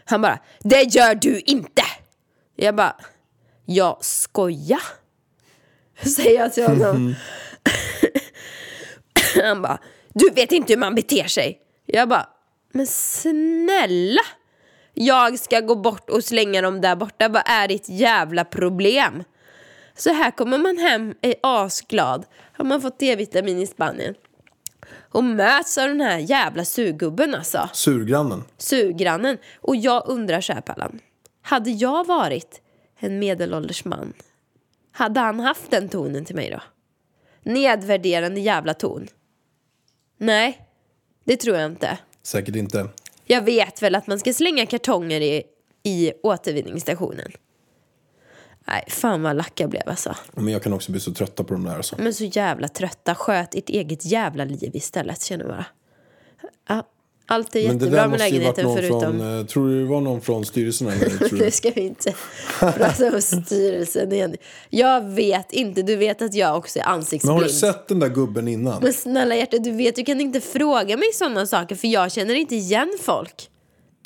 Han 0.05 0.21
bara, 0.21 0.39
det 0.61 0.83
gör 0.83 1.15
du 1.15 1.41
inte! 1.41 1.83
Jag 2.57 2.75
bara, 2.75 2.97
jag 3.65 4.05
skoja. 4.05 4.81
Säger 6.17 6.41
jag 6.41 6.53
till 6.53 6.65
honom. 6.65 7.15
Han 9.43 9.63
bara, 9.63 9.79
du 10.15 10.31
vet 10.31 10.53
inte 10.53 10.73
hur 10.73 10.81
man 10.81 10.95
beter 10.95 11.25
sig. 11.25 11.59
Jag 11.87 12.09
bara, 12.09 12.29
men 12.73 12.87
snälla! 12.87 14.21
Jag 14.95 15.39
ska 15.39 15.61
gå 15.61 15.75
bort 15.75 16.11
och 16.11 16.25
slänga 16.25 16.63
dem 16.63 16.81
där 16.81 16.97
borta, 16.97 17.29
vad 17.29 17.43
är 17.47 17.69
ditt 17.69 17.89
jävla 17.89 18.45
problem? 18.45 19.25
Så 19.97 20.13
här 20.13 20.31
kommer 20.31 20.59
man 20.59 20.79
hem, 20.79 21.15
är 21.21 21.35
asglad, 21.43 22.25
har 22.53 22.65
man 22.65 22.81
fått 22.81 22.99
D-vitamin 22.99 23.59
i 23.59 23.67
Spanien. 23.67 24.15
Och 25.13 25.25
möts 25.25 25.79
av 25.79 25.89
den 25.89 26.01
här 26.01 26.19
jävla 26.19 26.65
surgubben 26.65 27.35
alltså 27.35 27.69
Surgrannen. 27.73 28.45
surgrannen. 28.59 29.39
Och 29.61 29.77
jag 29.77 30.03
undrar 30.07 30.41
så 30.41 30.53
här 30.53 30.61
Pallan. 30.61 31.01
Hade 31.43 31.71
jag 31.71 32.07
varit 32.07 32.61
en 32.99 33.18
medelålders 33.18 33.85
man, 33.85 34.12
hade 34.94 35.20
han 35.20 35.40
haft 35.40 35.70
den 35.70 35.88
tonen 35.88 36.24
till 36.24 36.37
mig 36.37 36.50
då? 36.50 36.62
Nedvärderande 37.50 38.40
jävla 38.40 38.74
ton. 38.74 39.09
Nej, 40.18 40.68
det 41.24 41.37
tror 41.37 41.57
jag 41.57 41.66
inte. 41.70 41.98
Säkert 42.22 42.57
inte. 42.57 42.88
Jag 43.24 43.42
vet 43.42 43.83
väl 43.83 43.94
att 43.94 44.07
man 44.07 44.18
ska 44.18 44.33
slänga 44.33 44.66
kartonger 44.66 45.20
i, 45.20 45.42
i 45.83 46.12
återvinningsstationen. 46.22 47.33
Nej, 48.66 48.85
fan 48.88 49.22
vad 49.22 49.37
lack 49.37 49.61
jag 49.61 49.70
blev 49.70 49.83
alltså. 49.87 50.16
Men 50.33 50.48
jag 50.48 50.62
kan 50.62 50.72
också 50.72 50.92
bli 50.92 51.00
så 51.00 51.14
trötta 51.14 51.44
på 51.44 51.54
de 51.54 51.64
där. 51.64 51.76
Alltså. 51.76 51.96
Men 51.98 52.14
så 52.14 52.24
jävla 52.24 52.68
trötta. 52.68 53.14
Sköt 53.14 53.54
ert 53.54 53.68
eget 53.68 54.04
jävla 54.04 54.44
liv 54.44 54.70
istället, 54.74 55.22
känner 55.22 55.44
jag 55.44 55.54
bara. 55.54 55.66
Ja, 56.68 56.83
allt 57.27 57.57
är 57.57 57.61
jättebra 57.61 58.09
med 58.09 58.19
lägenheten 58.19 58.75
förutom... 58.77 59.01
från... 59.01 59.39
eh, 59.41 59.47
tror 59.47 59.69
du 59.69 59.81
det 59.83 59.89
var 59.91 60.01
någon 60.01 60.21
från 60.21 60.45
styrelsen? 60.45 60.89
Eller, 60.89 61.33
Nu 61.45 61.51
ska 61.51 61.71
vi 61.71 61.81
inte 61.81 62.15
prata 62.59 63.15
om 63.15 63.21
styrelsen 63.21 64.13
igen. 64.13 64.37
Jag 64.71 65.01
vet 65.11 65.53
inte, 65.53 65.83
du 65.83 65.97
vet 65.97 66.23
att 66.23 66.35
jag 66.35 66.57
också 66.57 66.79
är 66.79 66.83
Men 66.83 66.89
har 66.91 66.97
ansiktsblind. 66.99 67.43
du 67.43 67.49
sett 67.49 67.89
den 67.89 67.99
där 68.01 68.09
gubben 68.09 68.49
innan? 68.49 68.83
Men 68.83 68.93
snälla 68.93 69.37
hjärtat, 69.37 69.65
du 69.65 69.71
vet, 69.71 69.97
du 69.97 70.05
kan 70.05 70.21
inte 70.21 70.41
fråga 70.41 70.97
mig 70.97 71.09
sådana 71.15 71.47
saker 71.47 71.77
för 71.77 71.89
jag 71.89 72.13
känner 72.13 72.35
inte 72.35 72.55
igen 72.57 72.93
folk. 73.03 73.49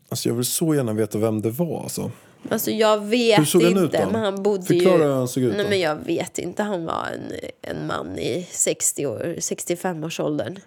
Alltså 0.09 0.29
jag 0.29 0.37
vill 0.37 0.45
så 0.47 0.75
gärna 0.75 0.93
veta 0.93 1.19
vem 1.19 1.43
det 1.43 1.51
var 1.51 1.83
alltså. 1.83 2.11
Alltså 2.51 2.71
jag 2.71 3.05
vet 3.05 3.39
Hur 3.41 3.45
såg 3.45 3.63
han 3.63 3.71
inte, 3.73 3.83
ut 3.85 3.93
då? 4.05 4.11
men 4.13 4.21
han 4.23 4.43
bodde 4.43 4.65
Förklara 4.67 4.97
ju... 4.99 5.03
hur 5.05 5.13
han 5.15 5.29
såg 5.29 5.43
ut 5.43 5.55
Nej 5.55 5.65
då. 5.65 5.71
men 5.71 5.81
jag 5.81 5.97
vet 5.97 6.39
inte, 6.39 6.63
han 6.63 6.85
var 6.85 7.07
en, 7.15 7.33
en 7.77 7.87
man 7.87 8.19
i 8.19 8.47
60 8.51 9.07
år, 9.07 9.35
65-årsåldern. 9.39 10.59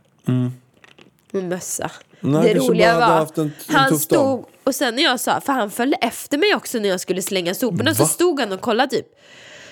Med 1.32 1.44
mössa. 1.44 1.92
Nej, 2.22 2.54
det 2.54 2.60
roliga 2.60 3.00
var, 3.00 3.02
haft 3.08 3.38
en- 3.38 3.54
en 3.68 3.76
han 3.76 3.90
dag. 3.92 4.02
stod, 4.02 4.46
och 4.64 4.76
sen 4.76 4.96
när 4.96 5.04
jag 5.04 5.20
sa, 5.20 5.42
för 5.42 5.54
han 5.54 5.72
följde 5.72 5.98
efter 5.98 6.38
mig 6.38 6.56
också 6.56 6.80
när 6.80 6.90
jag 6.90 7.00
skulle 7.00 7.22
slänga 7.22 7.54
soporna, 7.56 7.96
så 7.96 8.04
Va? 8.04 8.10
stod 8.10 8.40
han 8.40 8.52
och 8.52 8.62
kollade 8.62 8.90
typ. 8.96 9.06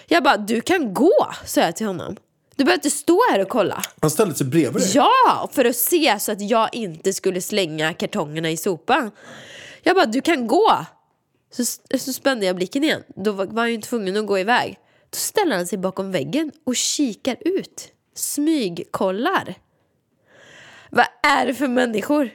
Jag 0.07 0.23
bara, 0.23 0.37
du 0.37 0.61
kan 0.61 0.93
gå, 0.93 1.27
sa 1.45 1.61
jag 1.61 1.75
till 1.75 1.87
honom. 1.87 2.15
Du 2.55 2.63
behöver 2.63 2.77
inte 2.77 2.89
stå 2.89 3.19
här 3.31 3.39
och 3.39 3.49
kolla. 3.49 3.83
Han 4.01 4.11
ställde 4.11 4.35
sig 4.35 4.47
bredvid 4.47 4.81
dig. 4.83 4.91
Ja, 4.95 5.49
för 5.53 5.65
att 5.65 5.75
se 5.75 6.19
så 6.19 6.31
att 6.31 6.41
jag 6.41 6.69
inte 6.75 7.13
skulle 7.13 7.41
slänga 7.41 7.93
kartongerna 7.93 8.49
i 8.49 8.57
sopan. 8.57 9.11
Jag 9.83 9.95
bara, 9.95 10.05
du 10.05 10.21
kan 10.21 10.47
gå. 10.47 10.85
Så, 11.51 11.65
så 11.99 12.13
spände 12.13 12.45
jag 12.45 12.55
blicken 12.55 12.83
igen. 12.83 13.03
Då 13.15 13.31
var, 13.31 13.45
var 13.45 13.61
han 13.61 13.71
ju 13.71 13.81
tvungen 13.81 14.17
att 14.17 14.25
gå 14.27 14.39
iväg. 14.39 14.77
Då 15.09 15.15
ställer 15.17 15.55
han 15.55 15.67
sig 15.67 15.77
bakom 15.77 16.11
väggen 16.11 16.51
och 16.65 16.75
kikar 16.75 17.35
ut. 17.45 17.87
Smygkollar. 18.15 19.55
Vad 20.89 21.05
är 21.23 21.45
det 21.45 21.53
för 21.53 21.67
människor? 21.67 22.29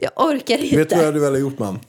Jag 0.00 0.12
orkar 0.16 0.58
inte. 0.58 0.76
Vet 0.76 0.88
du 0.88 0.94
vad 0.94 1.04
jag 1.04 1.06
hade 1.08 1.20
velat 1.20 1.40
gjort 1.40 1.58
man? 1.58 1.80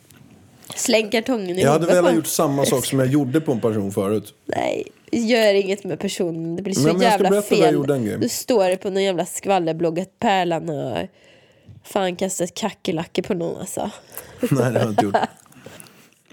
Släng 0.76 1.10
kartongen 1.10 1.58
i 1.58 1.62
Jag 1.62 1.72
hade 1.72 1.86
velat 1.86 2.16
gjort 2.16 2.28
samma 2.28 2.66
sak 2.66 2.86
som 2.86 3.00
jag 3.00 3.08
gjorde 3.08 3.42
på 3.42 3.52
en 3.52 3.62
person 3.62 3.92
förut. 3.92 4.34
Nej, 4.46 4.88
gör 5.12 5.54
inget 5.54 5.84
med 5.84 6.00
personen. 6.00 6.56
Det 6.56 6.62
blir 6.62 6.74
så 6.74 6.82
men 6.82 6.88
jag 6.88 6.98
ska 6.98 7.10
jävla 7.10 7.30
vad 7.30 7.38
jag 7.38 7.46
fel. 7.46 7.74
gjorde 7.74 7.94
en 7.94 8.06
grej. 8.06 8.18
Du 8.18 8.30
står 8.30 8.76
på 8.76 8.90
någon 8.90 9.04
jävla 9.04 9.26
skvallerblogg 9.26 10.00
att 10.00 10.20
Pärlan 10.20 10.70
har 10.70 11.08
fan 11.84 12.16
kastat 12.16 12.54
kackerlackor 12.54 13.24
på 13.24 13.34
någon 13.34 13.60
alltså. 13.60 13.92
Nej, 14.40 14.50
det 14.50 14.64
har 14.64 14.74
jag 14.80 14.90
inte 14.90 15.06
gjort. 15.06 15.16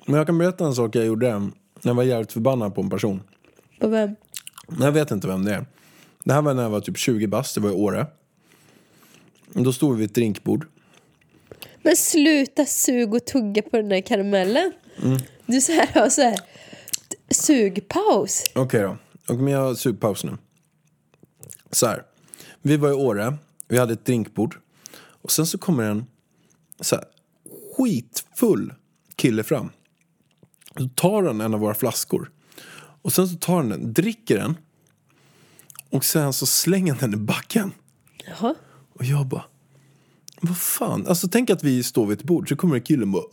Men 0.05 0.17
jag 0.17 0.27
kan 0.27 0.39
berätta 0.39 0.65
en 0.65 0.75
sak 0.75 0.97
jag 0.97 1.07
gjorde 1.07 1.39
när 1.39 1.51
jag 1.83 1.95
var 1.95 2.03
jävligt 2.03 2.33
förbannad 2.33 2.75
på 2.75 2.81
en 2.81 2.91
person. 2.91 3.23
På 3.81 3.89
vem? 3.89 4.17
Jag 4.81 4.93
vet 4.93 5.11
inte 5.11 5.27
vem 5.27 5.45
det 5.45 5.55
är. 5.55 5.67
Det 6.25 6.33
här 6.33 6.43
var 6.43 6.55
när 6.55 6.63
jag 6.63 6.71
var 6.71 6.81
typ 6.81 6.99
20 6.99 7.27
bast, 7.27 7.55
det 7.55 7.61
var 7.61 7.71
i 7.71 7.73
Åre. 7.73 8.07
Då 9.53 9.73
stod 9.73 9.95
vi 9.95 9.99
vid 10.01 10.11
ett 10.11 10.15
drinkbord. 10.15 10.67
Men 11.83 11.97
sluta 11.97 12.67
sug 12.67 13.15
och 13.15 13.25
tugga 13.25 13.63
på 13.63 13.77
den 13.77 13.89
där 13.89 14.01
karamellen. 14.01 14.73
Mm. 15.03 15.19
Du 15.47 15.61
så 15.61 15.73
här 15.73 15.89
har 15.95 16.09
så 16.09 16.23
här 16.23 16.41
sugpaus. 17.31 18.45
Okej 18.55 18.83
då. 18.83 18.97
Och 19.29 19.37
men 19.39 19.53
jag 19.53 19.61
har 19.61 19.75
sugpaus 19.75 20.25
nu. 20.25 20.37
Så 21.71 21.87
här. 21.87 22.03
Vi 22.63 22.77
var 22.77 22.89
i 22.89 22.93
Åre. 22.93 23.37
Vi 23.69 23.79
hade 23.79 23.93
ett 23.93 24.05
drinkbord. 24.05 24.59
Och 25.23 25.33
sen 25.33 25.47
så 25.47 25.59
kommer 25.59 25.85
en 25.85 26.07
så 26.81 26.97
här, 26.97 27.05
skitfull 27.77 28.75
kille 29.17 29.43
fram. 29.43 29.71
Så 30.79 30.89
tar 30.89 31.23
han 31.23 31.41
en 31.41 31.55
av 31.55 31.61
våra 31.61 31.75
flaskor. 31.75 32.31
Och 33.03 33.13
sen 33.13 33.29
så 33.29 33.37
tar 33.37 33.57
han 33.57 33.69
den, 33.69 33.93
dricker 33.93 34.39
den. 34.39 34.57
Och 35.91 36.05
sen 36.05 36.33
så 36.33 36.47
slänger 36.47 36.93
han 36.93 37.11
den 37.11 37.21
i 37.21 37.25
backen. 37.25 37.73
Jaha. 38.27 38.55
Och 38.93 39.05
jag 39.05 39.27
bara, 39.27 39.45
vad 40.41 40.59
fan? 40.59 41.07
Alltså 41.07 41.29
tänk 41.29 41.51
att 41.51 41.65
vi 41.65 41.83
står 41.83 42.07
vid 42.07 42.19
ett 42.19 42.25
bord 42.25 42.49
så 42.49 42.57
kommer 42.57 42.75
en 42.75 42.83
kille 42.83 43.03
och 43.03 43.09
bara... 43.09 43.25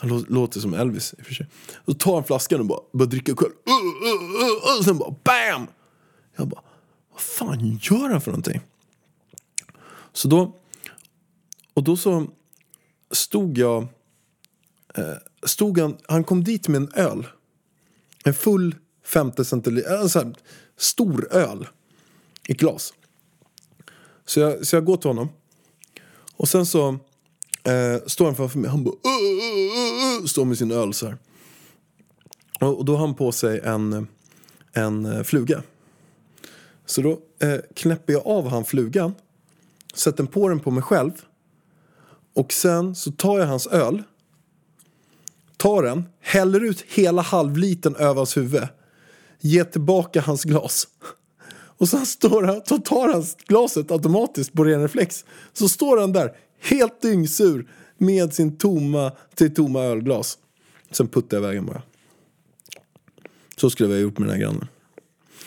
Han 0.00 0.24
låter 0.28 0.60
som 0.60 0.74
Elvis 0.74 1.14
i 1.18 1.22
och 1.22 1.26
för 1.26 1.34
sig. 1.34 1.46
Så 1.86 1.94
tar 1.94 2.14
han 2.14 2.24
flaskan 2.24 2.60
och 2.60 2.66
bara 2.66 2.80
börjar 2.92 3.10
dricka 3.10 3.36
själv. 3.36 3.52
Och 4.78 4.84
sen 4.84 4.98
bara 4.98 5.14
BAM! 5.24 5.66
Jag 6.36 6.48
bara, 6.48 6.62
vad 7.12 7.20
fan 7.20 7.78
gör 7.82 8.08
han 8.08 8.20
för 8.20 8.30
någonting? 8.30 8.60
Så 10.12 10.28
då, 10.28 10.56
och 11.74 11.84
då 11.84 11.96
så 11.96 12.26
stod 13.10 13.58
jag, 13.58 13.86
stod 15.46 15.78
han, 15.78 15.96
han 16.08 16.24
kom 16.24 16.44
dit 16.44 16.68
med 16.68 16.82
en 16.82 16.92
öl. 16.94 17.26
En 18.24 18.34
full 18.34 18.74
50 19.04 19.44
centiliter, 19.44 19.96
alltså 19.96 20.32
stor 20.76 21.28
öl 21.32 21.68
i 22.50 22.54
glas. 22.54 22.94
Så 24.24 24.40
jag, 24.40 24.66
så 24.66 24.76
jag 24.76 24.84
går 24.84 24.96
till 24.96 25.10
honom. 25.10 25.28
Och 26.36 26.48
sen 26.48 26.66
så 26.66 26.88
eh, 27.64 28.06
står 28.06 28.24
han 28.24 28.34
framför 28.34 28.58
mig. 28.58 28.70
Han 28.70 28.84
bara... 28.84 28.90
Uh, 28.90 29.00
uh, 30.16 30.20
uh, 30.20 30.26
står 30.26 30.44
med 30.44 30.58
sin 30.58 30.70
öl 30.70 30.94
så 30.94 31.06
här. 31.06 31.16
Och, 32.60 32.78
och 32.78 32.84
då 32.84 32.92
har 32.96 33.06
han 33.06 33.14
på 33.14 33.32
sig 33.32 33.60
en, 33.64 34.08
en 34.72 35.06
eh, 35.06 35.22
fluga. 35.22 35.62
Så 36.86 37.02
då 37.02 37.20
eh, 37.38 37.60
knäpper 37.74 38.12
jag 38.12 38.26
av 38.26 38.48
han 38.48 38.64
flugan. 38.64 39.14
Sätter 39.94 40.24
på 40.24 40.48
den 40.48 40.60
på 40.60 40.70
mig 40.70 40.82
själv. 40.82 41.12
Och 42.34 42.52
sen 42.52 42.94
så 42.94 43.12
tar 43.12 43.38
jag 43.38 43.46
hans 43.46 43.66
öl. 43.66 44.02
Tar 45.56 45.82
den, 45.82 46.04
häller 46.20 46.64
ut 46.64 46.84
hela 46.88 47.22
halvliten 47.22 47.96
över 47.96 48.14
hans 48.14 48.36
huvud. 48.36 48.68
Ger 49.40 49.64
tillbaka 49.64 50.20
hans 50.20 50.44
glas. 50.44 50.88
Och 51.80 51.88
sen 51.88 52.06
står 52.06 52.42
han, 52.42 52.60
så 52.64 52.78
tar 52.78 53.12
han 53.12 53.24
glaset 53.46 53.90
automatiskt 53.90 54.52
på 54.52 54.64
ren 54.64 54.82
reflex. 54.82 55.24
Så 55.52 55.68
står 55.68 56.00
han 56.00 56.12
där, 56.12 56.32
helt 56.60 57.02
dyngsur, 57.02 57.68
med 57.98 58.34
sin 58.34 58.56
tomma, 58.56 59.12
till 59.34 59.54
tomma 59.54 59.82
ölglas. 59.82 60.38
Sen 60.90 61.08
puttar 61.08 61.36
jag 61.36 61.44
iväg 61.44 61.64
bara. 61.64 61.82
Så 63.56 63.70
skulle 63.70 63.88
vi 63.88 63.94
ha 63.94 64.00
gjort 64.00 64.18
med 64.18 64.28
den 64.28 64.36
här 64.36 64.42
grannen. 64.42 64.68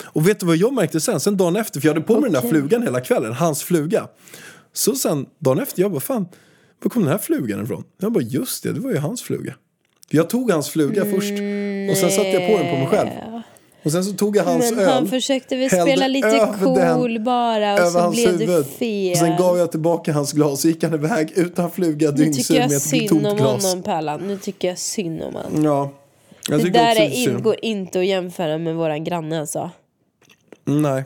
Och 0.03 0.27
vet 0.27 0.39
du 0.39 0.45
vad 0.45 0.57
jag 0.57 0.73
märkte 0.73 0.99
sen? 0.99 1.19
Sen 1.19 1.37
dagen 1.37 1.55
efter, 1.55 1.79
för 1.79 1.87
jag 1.87 1.93
hade 1.93 2.05
på 2.05 2.19
mig 2.19 2.31
den 2.31 2.41
där 2.41 2.49
flugan 2.49 2.83
hela 2.83 3.01
kvällen, 3.01 3.33
hans 3.33 3.63
fluga. 3.63 4.07
Så 4.73 4.95
sen 4.95 5.25
dagen 5.39 5.59
efter, 5.59 5.81
jag 5.81 5.91
bara 5.91 6.01
fan, 6.01 6.27
var 6.81 6.89
kom 6.89 7.01
den 7.01 7.11
här 7.11 7.17
flugan 7.17 7.63
ifrån? 7.63 7.83
Jag 7.97 8.11
bara 8.11 8.23
just 8.23 8.63
det, 8.63 8.73
det 8.73 8.79
var 8.79 8.91
ju 8.91 8.97
hans 8.97 9.21
fluga. 9.21 9.55
Jag 10.09 10.29
tog 10.29 10.51
hans 10.51 10.69
fluga 10.69 11.05
först 11.05 11.31
och 11.91 11.97
sen 11.97 12.11
satte 12.11 12.29
jag 12.29 12.51
på 12.51 12.63
den 12.63 12.71
på 12.71 12.77
mig 12.77 12.87
själv. 12.87 13.09
Och 13.83 13.91
sen 13.91 14.03
så 14.03 14.13
tog 14.13 14.35
jag 14.37 14.43
hans 14.43 14.71
Men 14.71 14.79
öl. 14.79 14.89
han 14.89 15.07
försökte 15.07 15.55
väl 15.55 15.69
spela 15.69 16.07
lite 16.07 16.27
över 16.27 16.75
den 16.75 16.95
cool 16.99 17.19
bara 17.19 17.73
och 17.85 17.91
så 17.91 18.09
blev 18.11 18.37
det 18.37 18.45
huvud. 18.45 18.65
fel. 18.65 19.11
Och 19.11 19.17
sen 19.17 19.37
gav 19.37 19.57
jag 19.57 19.71
tillbaka 19.71 20.13
hans 20.13 20.31
glas 20.33 20.65
och 20.65 20.71
gick 20.71 20.83
han 20.83 20.93
iväg 20.93 21.31
utan 21.35 21.71
fluga 21.71 22.11
Nu 22.11 22.17
tycker 22.17 22.23
dyngsur 22.23 22.55
jag 22.55 22.67
med 22.69 22.75
ett 22.77 22.81
synd 22.83 23.09
tomt 23.09 23.25
om 23.27 23.37
glas. 23.37 23.65
honom 23.65 23.83
Pärlan. 23.83 24.21
Nu 24.27 24.37
tycker 24.37 24.67
jag 24.67 24.77
synd 24.77 25.21
om 25.23 25.33
honom. 25.35 25.63
Ja. 25.63 25.91
Jag 26.49 26.63
Det 26.63 26.69
där 26.69 26.95
är 26.95 26.95
det 27.09 27.15
in, 27.15 27.41
går 27.41 27.55
inte 27.61 27.99
att 27.99 28.05
jämföra 28.05 28.57
med 28.57 28.75
våran 28.75 29.03
granne 29.03 29.39
alltså. 29.39 29.69
Nej, 30.65 31.03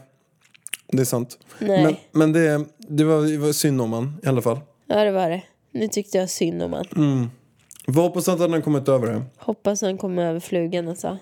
det 0.92 1.02
är 1.02 1.06
sant. 1.06 1.38
Nej. 1.60 1.84
Men, 1.84 1.96
men 2.12 2.34
det, 2.34 2.66
det, 2.78 3.04
var, 3.04 3.22
det 3.22 3.38
var 3.38 3.52
synd 3.52 3.82
om 3.82 3.94
han 3.94 4.18
i 4.24 4.28
alla 4.28 4.42
fall. 4.42 4.60
Ja 4.88 5.04
det 5.04 5.12
var 5.12 5.30
det. 5.30 5.42
Nu 5.72 5.88
tyckte 5.88 6.18
jag 6.18 6.30
synd 6.30 6.64
om 6.64 6.72
honom. 6.74 7.32
Vi 7.88 8.00
hoppas 8.02 8.28
att 8.30 8.40
han 8.40 8.54
har 8.54 8.62
kommit 8.62 8.90
över 8.90 9.08
det. 9.08 9.22
Hoppas 9.38 9.82
han 9.82 9.98
kommer 9.98 10.26
över 10.26 10.40
flugan 10.40 10.88
alltså. 10.88 11.18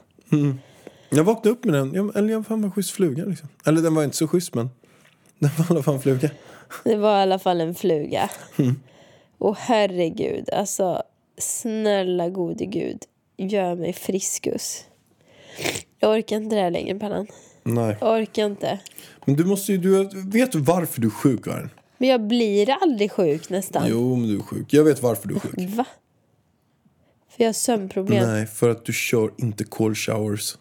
Jag 1.10 1.24
vaknade 1.24 1.50
upp 1.50 1.66
med 1.66 1.74
den. 1.74 1.94
Jag, 1.94 2.16
eller 2.16 2.30
jag 2.30 2.48
fan 2.48 2.62
var 2.62 2.70
schysst 2.70 2.92
fluga 2.92 3.26
liksom. 3.26 3.50
Eller 3.66 3.82
den 3.82 3.96
var 3.96 4.04
inte 4.04 4.18
så 4.18 4.28
schysst 4.28 4.56
men. 4.56 4.70
Den 5.40 5.52
var 5.58 5.66
i 5.66 5.70
alla 5.70 5.84
fall 5.84 5.96
en 5.96 6.02
fluga. 6.02 6.30
Det 6.84 6.96
var 6.96 7.20
i 7.20 7.22
alla 7.22 7.40
fall 7.40 7.62
en 7.62 7.76
fluga. 7.76 8.30
Mm. 8.58 8.76
Och 9.38 9.56
herregud, 9.58 10.50
alltså 10.50 11.04
snälla 11.38 12.30
gode 12.30 12.66
gud, 12.66 12.98
gör 13.38 13.76
mig 13.76 13.94
friskus. 13.94 14.86
Jag 16.00 16.18
orkar 16.18 16.36
inte 16.36 16.56
det 16.56 16.62
här 16.62 16.72
längre 16.72 17.00
Pallan. 17.00 17.28
Nej. 17.64 17.98
Jag 18.02 18.22
orkar 18.22 18.46
inte. 18.46 18.80
Men 19.26 19.36
du 19.36 19.46
måste 19.46 19.72
ju, 19.72 19.78
du, 19.78 20.10
vet 20.22 20.52
du 20.52 20.60
varför 20.60 21.02
du 21.02 21.08
är 21.08 21.12
sjuk 21.12 21.46
Karin? 21.46 21.70
Men 21.98 22.10
jag 22.10 22.28
blir 22.28 22.70
aldrig 22.70 23.12
sjuk 23.12 23.50
nästan. 23.50 23.86
Jo 23.90 24.16
men 24.16 24.28
du 24.28 24.36
är 24.36 24.42
sjuk. 24.42 24.74
Jag 24.74 24.84
vet 24.84 25.02
varför 25.02 25.28
du 25.28 25.36
är 25.36 25.40
sjuk. 25.40 25.54
Va? 25.58 25.86
För 27.30 27.44
jag 27.44 27.48
har 27.48 27.54
sömnproblem. 27.54 28.28
Nej, 28.28 28.46
för 28.46 28.70
att 28.70 28.86
du 28.86 28.94
kör 28.94 29.32
inte 29.38 29.64
cold 29.64 29.98
showers. 29.98 30.58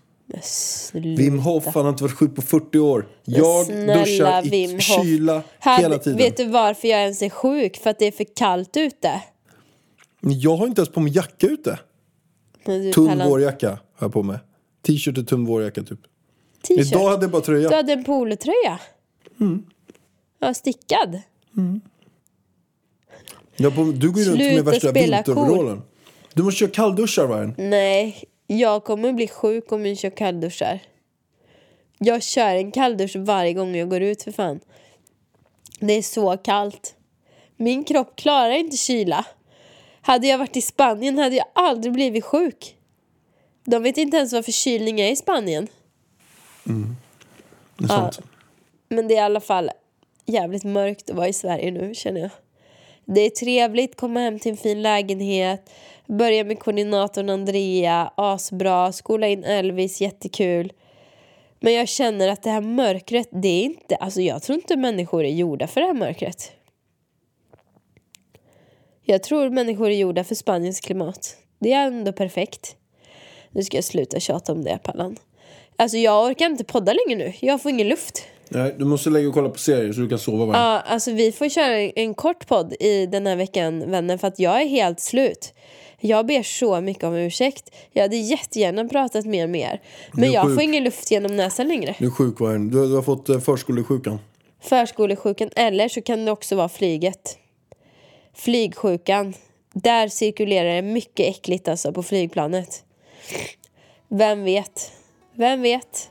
Wim 0.93 1.39
Hof, 1.39 1.65
han 1.65 1.85
har 1.85 1.91
inte 1.91 2.03
varit 2.03 2.15
sjuk 2.17 2.35
på 2.37 2.43
40 2.43 2.79
år. 2.79 3.09
Jag 3.25 3.67
snälla 3.67 3.99
duschar 3.99 4.47
i 4.47 4.51
Wim 4.51 4.71
Hof. 4.75 4.83
kyla 4.83 5.43
Hade- 5.59 5.83
hela 5.83 5.99
tiden. 5.99 6.19
Vet 6.19 6.37
du 6.37 6.45
varför 6.45 6.89
jag 6.89 7.01
ens 7.03 7.23
är 7.23 7.31
sjuk? 7.31 7.77
För 7.77 7.91
att 7.91 7.99
det 7.99 8.07
är 8.07 8.13
för 8.13 8.27
kallt 8.37 8.77
ute. 8.77 9.23
Jag 10.21 10.57
har 10.57 10.67
inte 10.67 10.81
ens 10.81 10.89
på 10.89 11.01
mig 11.01 11.17
jacka 11.17 11.47
ute. 11.47 11.79
Tunn 12.95 13.09
Pallan, 13.09 13.29
vårjacka 13.29 13.69
har 13.71 13.79
jag 13.99 14.13
på 14.13 14.23
mig. 14.23 14.39
T-shirt 14.87 15.19
och 15.19 15.27
tunn 15.27 15.45
vårjacka 15.45 15.83
typ. 15.83 16.01
t-shirt. 16.69 16.87
Idag 16.87 17.09
hade 17.11 17.25
jag 17.25 17.31
bara 17.31 17.43
tröja. 17.43 17.69
Du 17.69 17.75
hade 17.75 17.93
en 17.93 18.05
polotröja. 18.05 18.79
Mm. 19.41 19.63
Ja, 20.39 20.55
stickad. 20.55 21.21
Jag 23.57 23.75
på, 23.75 23.83
du 23.85 24.11
går 24.11 24.23
ju 24.23 24.29
runt 24.29 24.39
med 24.39 24.65
värsta 24.65 24.93
vinteroverallen. 24.93 25.83
Du 26.35 26.43
måste 26.43 26.59
köra 26.59 26.71
kallduschar 26.71 27.27
Vargen. 27.27 27.55
Nej, 27.59 28.25
jag 28.47 28.85
kommer 28.85 29.13
bli 29.13 29.29
sjuk 29.29 29.73
om 29.73 29.87
jag 29.87 29.99
kör 29.99 30.11
kallduschar. 30.11 30.81
Jag 31.99 32.23
kör 32.23 32.57
en 32.57 32.73
kalldusch 32.73 33.17
varje 33.17 33.53
gång 33.53 33.77
jag 33.77 33.91
går 33.91 34.03
ut 34.03 34.23
för 34.23 34.33
fan. 34.33 34.61
Det 35.81 35.93
är 35.93 36.03
så 36.03 36.37
kallt. 36.37 36.95
Min 37.57 37.85
kropp 37.85 38.17
klarar 38.17 38.51
inte 38.51 38.77
kyla. 38.77 39.27
Hade 40.01 40.27
jag 40.27 40.39
varit 40.39 40.57
i 40.57 40.63
Spanien 40.63 41.19
hade 41.19 41.37
jag 41.37 41.47
aldrig 41.53 41.93
blivit 41.93 42.25
sjuk. 42.25 42.77
De 43.65 43.83
vet 43.83 43.99
inte 43.99 44.17
ens 44.17 44.33
vad 44.33 44.45
förkylning 44.45 45.01
är 45.01 45.13
i 45.13 45.17
Spanien. 45.17 45.69
Det 47.77 47.85
är 47.85 47.89
sant. 47.89 48.21
Men 48.89 49.09
det 49.09 49.15
är 49.15 49.19
i 49.19 49.21
alla 49.21 49.41
fall 49.41 49.71
jävligt 50.27 50.65
mörkt 50.65 51.11
att 51.11 51.17
vara 51.17 51.29
i 51.29 51.33
Sverige 51.33 51.71
nu 51.71 51.95
känner 51.95 52.21
jag. 52.21 52.31
Det 53.05 53.21
är 53.21 53.31
trevligt, 53.31 53.97
komma 53.97 54.21
hem 54.21 54.39
till 54.39 54.51
en 54.51 54.57
fin 54.57 54.83
lägenhet, 54.83 55.71
börja 56.07 56.45
med 56.45 56.59
koordinatorn 56.59 57.31
Andrea, 57.31 58.13
asbra, 58.17 58.93
skola 58.93 59.29
in 59.29 59.45
Elvis, 59.45 60.01
jättekul. 60.01 60.73
Men 61.61 61.73
jag 61.73 61.89
känner 61.89 62.29
att 62.29 62.43
det 62.43 62.51
här 62.51 62.61
mörkret, 62.61 63.29
det 63.33 63.49
är 63.49 63.65
inte, 63.65 63.97
alltså 63.97 64.21
jag 64.21 64.43
tror 64.43 64.59
inte 64.59 64.77
människor 64.77 65.25
är 65.25 65.31
gjorda 65.31 65.67
för 65.67 65.81
det 65.81 65.87
här 65.87 65.95
mörkret. 65.95 66.53
Jag 69.03 69.23
tror 69.23 69.51
människor 69.51 69.91
är 69.91 69.97
gjorda 69.97 70.25
för 70.25 70.35
Spaniens 70.35 70.81
klimat. 70.81 71.37
Det 71.59 71.73
är 71.73 71.87
ändå 71.87 72.13
perfekt. 72.13 72.77
Nu 73.51 73.63
ska 73.63 73.77
jag 73.77 73.85
sluta 73.85 74.21
tjata 74.21 74.53
om 74.53 74.65
det, 74.65 74.79
Pallan. 74.83 75.17
Alltså 75.77 75.97
jag 75.97 76.27
orkar 76.27 76.47
inte 76.47 76.65
podda 76.65 76.93
längre 76.93 77.25
nu, 77.25 77.33
jag 77.41 77.63
får 77.63 77.71
ingen 77.71 77.89
luft. 77.89 78.25
Nej, 78.49 78.75
du 78.79 78.85
måste 78.85 79.11
lägga 79.11 79.29
och 79.29 79.35
kolla 79.35 79.49
på 79.49 79.59
serier 79.59 79.93
så 79.93 80.01
du 80.01 80.09
kan 80.09 80.19
sova. 80.19 80.53
Ja, 80.53 80.81
alltså 80.81 81.13
vi 81.13 81.33
får 81.33 81.49
köra 81.49 81.77
en 81.77 82.15
kort 82.15 82.47
podd 82.47 82.75
i 82.81 83.07
den 83.07 83.27
här 83.27 83.37
veckan, 83.37 83.91
vänner, 83.91 84.17
för 84.17 84.29
att 84.29 84.39
jag 84.39 84.63
är 84.63 84.67
helt 84.67 85.01
slut. 85.01 85.55
Jag 86.07 86.27
ber 86.27 86.43
så 86.43 86.81
mycket 86.81 87.05
om 87.05 87.15
ursäkt. 87.15 87.75
Jag 87.93 88.03
hade 88.03 88.17
jättegärna 88.17 88.85
pratat 88.85 89.25
mer 89.25 89.47
med 89.47 89.61
er. 89.61 89.81
Men 90.13 90.33
jag 90.33 90.45
sjuk. 90.45 90.55
får 90.55 90.63
ingen 90.63 90.85
luft 90.85 91.11
genom 91.11 91.37
näsan 91.37 91.69
längre. 91.69 91.95
Du 91.99 92.07
är 92.07 92.11
sjuk 92.11 92.41
Vargen. 92.41 92.71
Du, 92.71 92.89
du 92.89 92.95
har 92.95 93.03
fått 93.03 93.29
eh, 93.29 93.41
förskolesjukan. 93.41 94.19
Förskolesjukan, 94.61 95.51
eller 95.57 95.89
så 95.89 96.03
kan 96.03 96.25
det 96.25 96.33
också 96.33 96.57
vara 96.57 96.69
flyget. 96.69 97.39
Flygsjukan. 98.35 99.35
Där 99.75 100.09
cirkulerar 100.09 100.75
det 100.75 100.83
mycket 100.83 101.37
äckligt 101.37 101.69
alltså 101.69 101.93
på 101.93 102.03
flygplanet. 102.03 102.85
Vem 104.09 104.45
vet? 104.45 104.93
Vem 105.35 105.63
vet? 105.63 106.11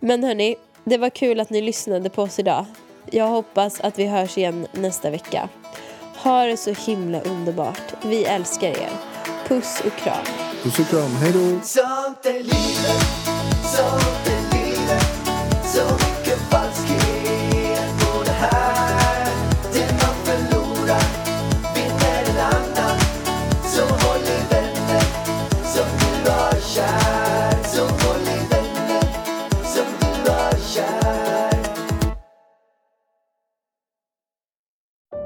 Men 0.00 0.24
hörni, 0.24 0.56
det 0.84 0.98
var 0.98 1.10
kul 1.10 1.40
att 1.40 1.50
ni 1.50 1.60
lyssnade 1.60 2.10
på 2.10 2.22
oss 2.22 2.38
idag. 2.38 2.64
Jag 3.10 3.28
hoppas 3.28 3.80
att 3.80 3.98
vi 3.98 4.06
hörs 4.06 4.38
igen 4.38 4.66
nästa 4.72 5.10
vecka. 5.10 5.48
Ha 6.16 6.44
det 6.44 6.56
så 6.56 6.72
himla 6.72 7.20
underbart. 7.20 7.94
Vi 8.04 8.24
älskar 8.24 8.68
er. 8.68 9.13
Puss 9.48 9.82
och 9.86 9.96
kram. 9.98 10.24
Puss 10.62 10.78
och 10.78 10.86
kram. 10.88 11.10
Hej 11.20 11.32
då. 11.32 11.60
Sånt 11.62 12.26
är 12.26 12.32
livet, 12.32 13.06
sånt 13.62 14.26
är 14.26 14.56
livet 14.56 15.04
Så 15.64 15.84
mycket 15.94 16.38
falskhet 16.50 18.00
på 18.00 18.22
det 18.24 18.30
här 18.30 19.30
Det 19.72 19.92
man 19.92 20.14
förlorar 20.24 21.04
vinner 21.74 22.24
en 22.30 22.38
annan 22.38 22.98
Så 23.64 23.82
håll 23.82 24.22
i 24.22 24.54
vänner 24.54 25.04
som 25.64 25.86
du 25.98 26.30
har 26.30 26.60
kär 26.60 27.62
Så 27.64 27.82
håll 27.82 28.22
i 28.22 28.48
vänner 28.50 29.02
som 29.64 29.86
du 30.00 30.30
har 30.30 30.58
kär 30.74 31.64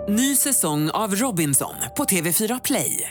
Ny 0.09 0.37
säsong 0.37 0.91
av 0.91 1.15
Robinson 1.15 1.75
på 1.97 2.05
TV4 2.05 2.61
Play. 2.65 3.11